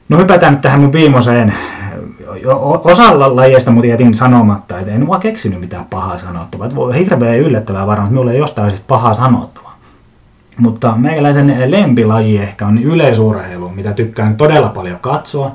No 0.09 0.19
hypätään 0.19 0.53
nyt 0.53 0.63
tähän 0.63 0.81
mun 0.81 0.93
viimeiseen 0.93 1.55
osalla 2.85 3.37
lajeista 3.37 3.71
mun 3.71 3.89
jätin 3.89 4.15
sanomatta, 4.15 4.79
että 4.79 4.93
en 4.93 5.09
vaan 5.09 5.21
keksinyt 5.21 5.61
mitään 5.61 5.85
pahaa 5.85 6.19
sanottavaa. 6.19 6.67
Että 6.67 6.77
voi 6.77 6.99
hirveän 6.99 7.39
yllättävää 7.39 7.87
varmaan, 7.87 8.07
että 8.07 8.13
minulla 8.13 8.33
ei 8.33 8.39
jostain 8.39 8.67
asiasta 8.67 8.87
pahaa 8.89 9.13
sanottavaa. 9.13 9.79
Mutta 10.57 10.97
meikäläisen 10.97 11.65
lempilaji 11.67 12.39
ehkä 12.39 12.67
on 12.67 12.83
yleisurheilu, 12.83 13.69
mitä 13.69 13.93
tykkään 13.93 14.37
todella 14.37 14.69
paljon 14.69 14.99
katsoa. 15.01 15.53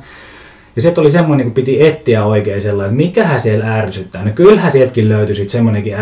Ja 0.75 0.81
se 0.81 0.93
oli 0.97 1.11
semmoinen, 1.11 1.45
kun 1.45 1.53
piti 1.53 1.87
etsiä 1.87 2.25
oikein 2.25 2.61
sellainen, 2.61 2.93
että 2.93 3.05
mikähän 3.05 3.39
siellä 3.39 3.75
ärsyttää. 3.75 4.25
No 4.25 4.31
kyllähän 4.31 4.71
sieltäkin 4.71 5.09
löytyi 5.09 5.35
sitten 5.35 5.51
semmoinenkin 5.51 5.95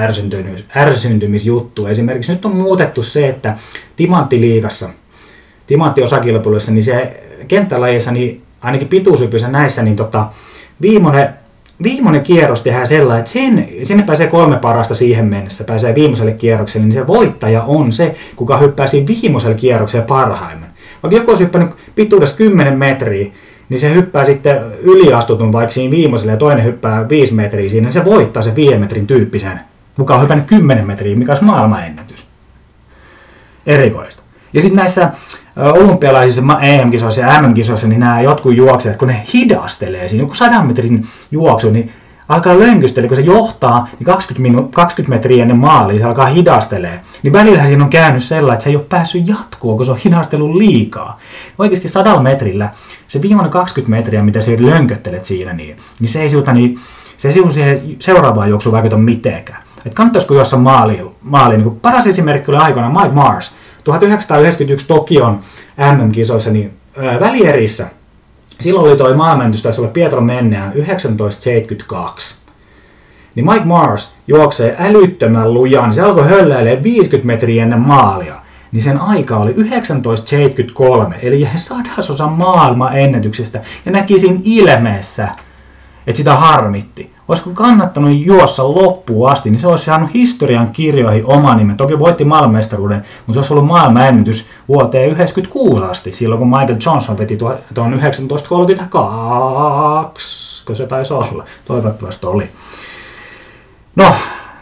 ärsyntymisjuttu. 0.75 1.87
Esimerkiksi 1.87 2.31
nyt 2.31 2.45
on 2.45 2.55
muutettu 2.55 3.03
se, 3.03 3.27
että 3.27 3.57
timanttiliikassa, 3.95 4.89
timanttiosakilpailuissa, 5.67 6.71
niin 6.71 6.83
se 6.83 7.23
kenttälajissa, 7.47 8.11
niin 8.11 8.41
ainakin 8.61 8.87
pituushypyissä 8.87 9.47
näissä, 9.47 9.83
niin 9.83 9.95
tota, 9.95 10.27
viimeinen, 10.81 11.29
viimeinen 11.83 12.21
kierros 12.21 12.61
tehdään 12.61 12.87
sellainen, 12.87 13.19
että 13.19 13.31
sen, 13.31 13.69
sinne 13.83 14.03
pääsee 14.03 14.27
kolme 14.27 14.57
parasta 14.57 14.95
siihen 14.95 15.25
mennessä, 15.25 15.63
pääsee 15.63 15.95
viimeiselle 15.95 16.33
kierrokselle, 16.33 16.85
niin 16.85 16.93
se 16.93 17.07
voittaja 17.07 17.63
on 17.63 17.91
se, 17.91 18.15
kuka 18.35 18.57
hyppää 18.57 18.87
siinä 18.87 19.07
viimeiselle 19.07 19.55
kierrokselle 19.55 20.05
parhaimman. 20.05 20.69
Vaikka 21.03 21.17
joku 21.17 21.31
olisi 21.31 21.43
hyppänyt 21.43 21.69
pituudessa 21.95 22.37
10 22.37 22.77
metriä, 22.77 23.31
niin 23.69 23.77
se 23.77 23.93
hyppää 23.93 24.25
sitten 24.25 24.57
yliastutun 24.79 25.51
vaikka 25.51 25.71
siinä 25.71 25.91
viimeiselle 25.91 26.31
ja 26.31 26.37
toinen 26.37 26.65
hyppää 26.65 27.09
5 27.09 27.33
metriä 27.33 27.69
siinä, 27.69 27.85
niin 27.85 27.93
se 27.93 28.05
voittaa 28.05 28.43
se 28.43 28.55
5 28.55 28.77
metrin 28.77 29.07
tyyppisen, 29.07 29.59
kuka 29.95 30.15
on 30.15 30.21
hypännyt 30.21 30.47
10 30.47 30.87
metriä, 30.87 31.15
mikä 31.15 31.31
olisi 31.31 31.43
maailmanennätys. 31.43 32.27
Erikoista. 33.65 34.23
Ja 34.53 34.61
sitten 34.61 34.77
näissä 34.77 35.11
olympialaisissa 35.55 36.59
EM-kisoissa 36.61 37.21
ja 37.21 37.41
MM-kisoissa, 37.41 37.87
niin 37.87 37.99
nämä 37.99 38.21
jotkut 38.21 38.55
juokset, 38.55 38.95
kun 38.95 39.07
ne 39.07 39.23
hidastelee 39.33 40.07
siinä, 40.07 40.23
joku 40.23 40.33
100 40.33 40.63
metrin 40.63 41.07
juoksu, 41.31 41.69
niin 41.69 41.91
alkaa 42.29 42.59
lönkystellä, 42.59 43.07
kun 43.07 43.17
se 43.17 43.23
johtaa, 43.23 43.87
niin 43.99 44.05
20, 44.05 44.49
minu- 44.49 44.69
20 44.73 45.15
metriä 45.15 45.41
ennen 45.41 45.57
maalia 45.57 45.99
se 45.99 46.05
alkaa 46.05 46.25
hidastelee. 46.25 46.99
Niin 47.23 47.33
välillä 47.33 47.65
siinä 47.65 47.83
on 47.83 47.89
käynyt 47.89 48.23
sellainen, 48.23 48.53
että 48.53 48.63
se 48.63 48.69
ei 48.69 48.75
ole 48.75 48.85
päässyt 48.89 49.27
jatkoon, 49.27 49.77
kun 49.77 49.85
se 49.85 49.91
on 49.91 49.97
hidastellut 50.05 50.55
liikaa. 50.55 51.19
Oikeasti 51.57 51.89
sadalla 51.89 52.21
metrillä, 52.21 52.69
se 53.07 53.21
viimeinen 53.21 53.51
20 53.51 53.97
metriä, 53.97 54.23
mitä 54.23 54.41
sä 54.41 54.51
lönköttelet 54.59 55.25
siinä, 55.25 55.53
niin, 55.53 55.75
niin 55.99 56.09
se 56.09 56.21
ei 56.21 56.29
siuta, 56.29 56.53
niin, 56.53 56.79
se 57.17 57.27
ei 57.27 57.51
siihen 57.51 57.95
seuraavaan 57.99 58.49
juoksuun 58.49 58.73
vaikuta 58.73 58.97
mitenkään. 58.97 59.63
Että 59.77 59.95
kannattaisiko 59.95 60.33
jossain 60.33 60.63
maaliin, 60.63 61.05
maaliin 61.21 61.61
niin 61.61 61.79
paras 61.79 62.07
esimerkki 62.07 62.51
oli 62.51 62.57
aikoinaan 62.57 62.93
Mike 62.93 63.15
Mars, 63.15 63.55
1991 63.85 64.87
Tokion 64.87 65.39
MM-kisoissa 65.77 66.51
niin 66.51 66.77
välierissä, 67.19 67.87
silloin 68.59 68.87
oli 68.87 68.97
toi 68.97 69.13
maailmanennätys, 69.15 69.61
taisi 69.61 69.81
olla 69.81 69.91
Pietro 69.91 70.21
Menneään 70.21 70.71
1972. 70.71 72.35
Niin 73.35 73.45
Mike 73.45 73.65
Mars 73.65 74.13
juoksee 74.27 74.75
älyttömän 74.79 75.53
lujaa, 75.53 75.85
niin 75.85 75.93
se 75.93 76.01
alkoi 76.01 76.27
hölläilee 76.27 76.83
50 76.83 77.27
metriä 77.27 77.63
ennen 77.63 77.79
maalia. 77.79 78.35
Niin 78.71 78.83
sen 78.83 78.97
aika 78.97 79.37
oli 79.37 79.53
1973, 79.53 81.15
eli 81.21 81.41
jäi 81.41 81.57
sadasosa 81.57 82.27
maailman 82.27 82.97
ennätyksestä. 82.97 83.61
Ja 83.85 83.91
näki 83.91 84.19
siinä 84.19 84.39
ilmeessä, 84.43 85.27
että 86.07 86.17
sitä 86.17 86.35
harmitti 86.35 87.14
olisiko 87.27 87.49
kannattanut 87.53 88.25
juossa 88.25 88.63
loppuun 88.63 89.29
asti, 89.29 89.49
niin 89.49 89.59
se 89.59 89.67
olisi 89.67 89.85
saanut 89.85 90.13
historian 90.13 90.69
kirjoihin 90.69 91.25
oma 91.25 91.55
nimen. 91.55 91.77
Toki 91.77 91.99
voitti 91.99 92.23
maailmanmestaruuden, 92.23 92.97
mutta 92.97 93.33
se 93.33 93.39
olisi 93.39 93.53
ollut 93.53 93.67
maailmanennätys 93.67 94.47
vuoteen 94.67 95.09
1996 95.09 95.91
asti, 95.91 96.11
silloin 96.11 96.39
kun 96.39 96.49
Michael 96.49 96.77
Johnson 96.85 97.17
veti 97.17 97.37
tuon 97.37 97.57
1932, 97.73 100.65
kun 100.65 100.75
se 100.75 100.87
taisi 100.87 101.13
olla. 101.13 101.43
Toivottavasti 101.65 102.25
oli. 102.25 102.49
No, 103.95 104.13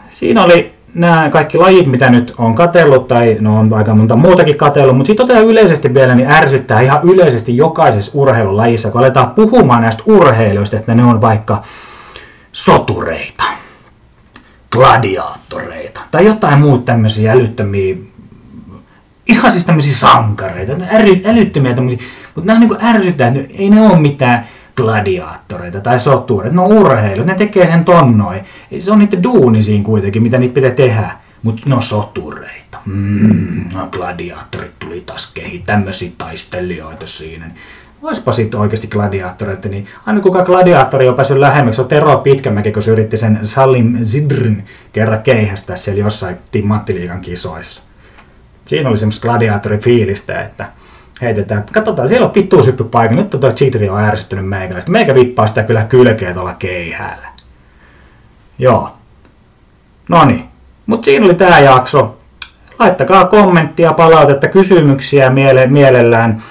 siinä 0.08 0.44
oli 0.44 0.74
nämä 0.94 1.28
kaikki 1.30 1.58
lajit, 1.58 1.86
mitä 1.86 2.10
nyt 2.10 2.34
on 2.38 2.54
katellut, 2.54 3.08
tai 3.08 3.36
no 3.40 3.58
on 3.58 3.74
aika 3.74 3.94
monta 3.94 4.16
muutakin 4.16 4.56
katellut, 4.56 4.96
mutta 4.96 5.06
sitten 5.06 5.26
totean 5.26 5.44
yleisesti 5.44 5.94
vielä, 5.94 6.14
niin 6.14 6.30
ärsyttää 6.30 6.80
ihan 6.80 7.00
yleisesti 7.02 7.56
jokaisessa 7.56 8.10
urheilulajissa, 8.14 8.90
kun 8.90 9.00
aletaan 9.00 9.30
puhumaan 9.30 9.82
näistä 9.82 10.02
urheilijoista, 10.06 10.76
että 10.76 10.94
ne 10.94 11.04
on 11.04 11.20
vaikka 11.20 11.62
sotureita, 12.54 13.44
gladiaattoreita 14.70 16.00
tai 16.10 16.26
jotain 16.26 16.58
muuta 16.58 16.84
tämmöisiä 16.84 17.32
älyttömiä, 17.32 17.96
ihan 19.28 19.52
siis 19.52 19.64
tämmöisiä 19.64 19.94
sankareita, 19.94 20.72
äly, 20.72 21.20
älyttömiä 21.24 21.74
tämmöisiä, 21.74 22.06
mutta 22.34 22.52
nämä 22.52 22.64
on 22.64 22.68
niin 22.68 22.96
ärsyttää, 22.96 23.28
että 23.28 23.54
ei 23.58 23.70
ne 23.70 23.80
ole 23.80 24.00
mitään 24.00 24.46
gladiaattoreita 24.76 25.80
tai 25.80 26.00
sotureita, 26.00 26.54
ne 26.54 26.60
on 26.60 26.72
urheilut, 26.72 27.26
ne 27.26 27.34
tekee 27.34 27.66
sen 27.66 27.84
tonnoi. 27.84 28.42
Se 28.78 28.92
on 28.92 28.98
niiden 28.98 29.22
duuni 29.22 29.62
siinä 29.62 29.84
kuitenkin, 29.84 30.22
mitä 30.22 30.38
niitä 30.38 30.54
pitää 30.54 30.70
tehdä, 30.70 31.10
mutta 31.42 31.62
ne 31.66 31.74
on 31.74 31.82
sotureita. 31.82 32.78
Mm, 32.84 33.64
no 33.74 33.88
gladiaattorit 33.90 34.78
tuli 34.78 35.00
taas 35.00 35.30
kehi, 35.34 35.58
tämmöisiä 35.58 36.10
taistelijoita 36.18 37.06
siinä. 37.06 37.50
Oispa 38.04 38.32
sitten 38.32 38.60
oikeasti 38.60 38.86
gladiaattoreita, 38.86 39.68
niin 39.68 39.86
aina 40.06 40.20
kuka 40.20 40.44
gladiaattori 40.44 41.08
on 41.08 41.14
päässyt 41.14 41.36
lähemmäksi, 41.36 41.80
on 41.80 41.88
Tero 41.88 42.16
Pitkämäki, 42.16 42.72
kun 42.72 42.82
se 42.82 42.90
yritti 42.90 43.16
sen 43.16 43.38
Salim 43.42 44.04
Zidrin 44.04 44.64
kerran 44.92 45.22
keihästä 45.22 45.76
siellä 45.76 46.00
jossain 46.00 46.36
Timanttiliigan 46.50 47.20
kisoissa. 47.20 47.82
Siinä 48.64 48.88
oli 48.88 48.96
semmoista 48.96 49.22
gladiaattorifiilistä, 49.22 50.40
että 50.40 50.66
heitetään. 51.22 51.64
Katsotaan, 51.72 52.08
siellä 52.08 52.26
on 52.26 52.34
vittuusyppypaikka. 52.34 53.16
Nyt 53.16 53.30
tuo 53.30 53.52
cheateri 53.52 53.88
on 53.88 54.00
ärsyttynyt 54.00 54.48
meikäläistä. 54.48 54.90
Meikä 54.90 55.14
vippaa 55.14 55.46
sitä 55.46 55.62
kyllä 55.62 55.82
kylkeä 55.82 56.34
tuolla 56.34 56.54
keihäällä. 56.58 57.28
Joo. 58.58 58.90
Noni. 60.08 60.44
Mutta 60.86 61.04
siinä 61.04 61.24
oli 61.24 61.34
tämä 61.34 61.60
jakso. 61.60 62.18
Laittakaa 62.78 63.24
kommenttia, 63.24 63.92
palautetta, 63.92 64.48
kysymyksiä 64.48 65.28
miele- 65.30 65.66
mielellään 65.66 66.42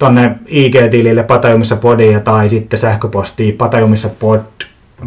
tonne 0.00 0.38
IG-tilille 0.46 1.22
Patajumissa 1.22 1.76
Podia 1.76 2.20
tai 2.20 2.48
sitten 2.48 2.78
sähköpostiin 2.78 3.56
patajumissapod 3.56 4.40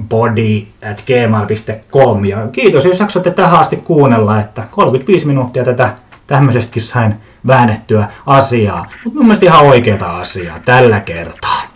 body 0.10 0.66
at 0.92 1.04
gmail.com. 1.08 2.26
Ja 2.26 2.48
kiitos, 2.52 2.86
jos 2.86 3.00
jaksoitte 3.00 3.32
tähän 3.32 3.60
asti 3.60 3.76
kuunnella, 3.76 4.40
että 4.40 4.64
35 4.72 5.28
minuuttia 5.28 5.64
tätä 5.64 5.94
tämmöisestäkin 6.28 6.82
sain 6.82 7.16
väännettyä 7.48 8.08
asiaa. 8.26 8.88
Mutta 9.04 9.20
mun 9.20 9.26
mielestä 9.26 9.46
ihan 9.46 9.66
oikeata 9.66 10.18
asiaa 10.18 10.60
tällä 10.66 11.00
kertaa. 11.00 11.73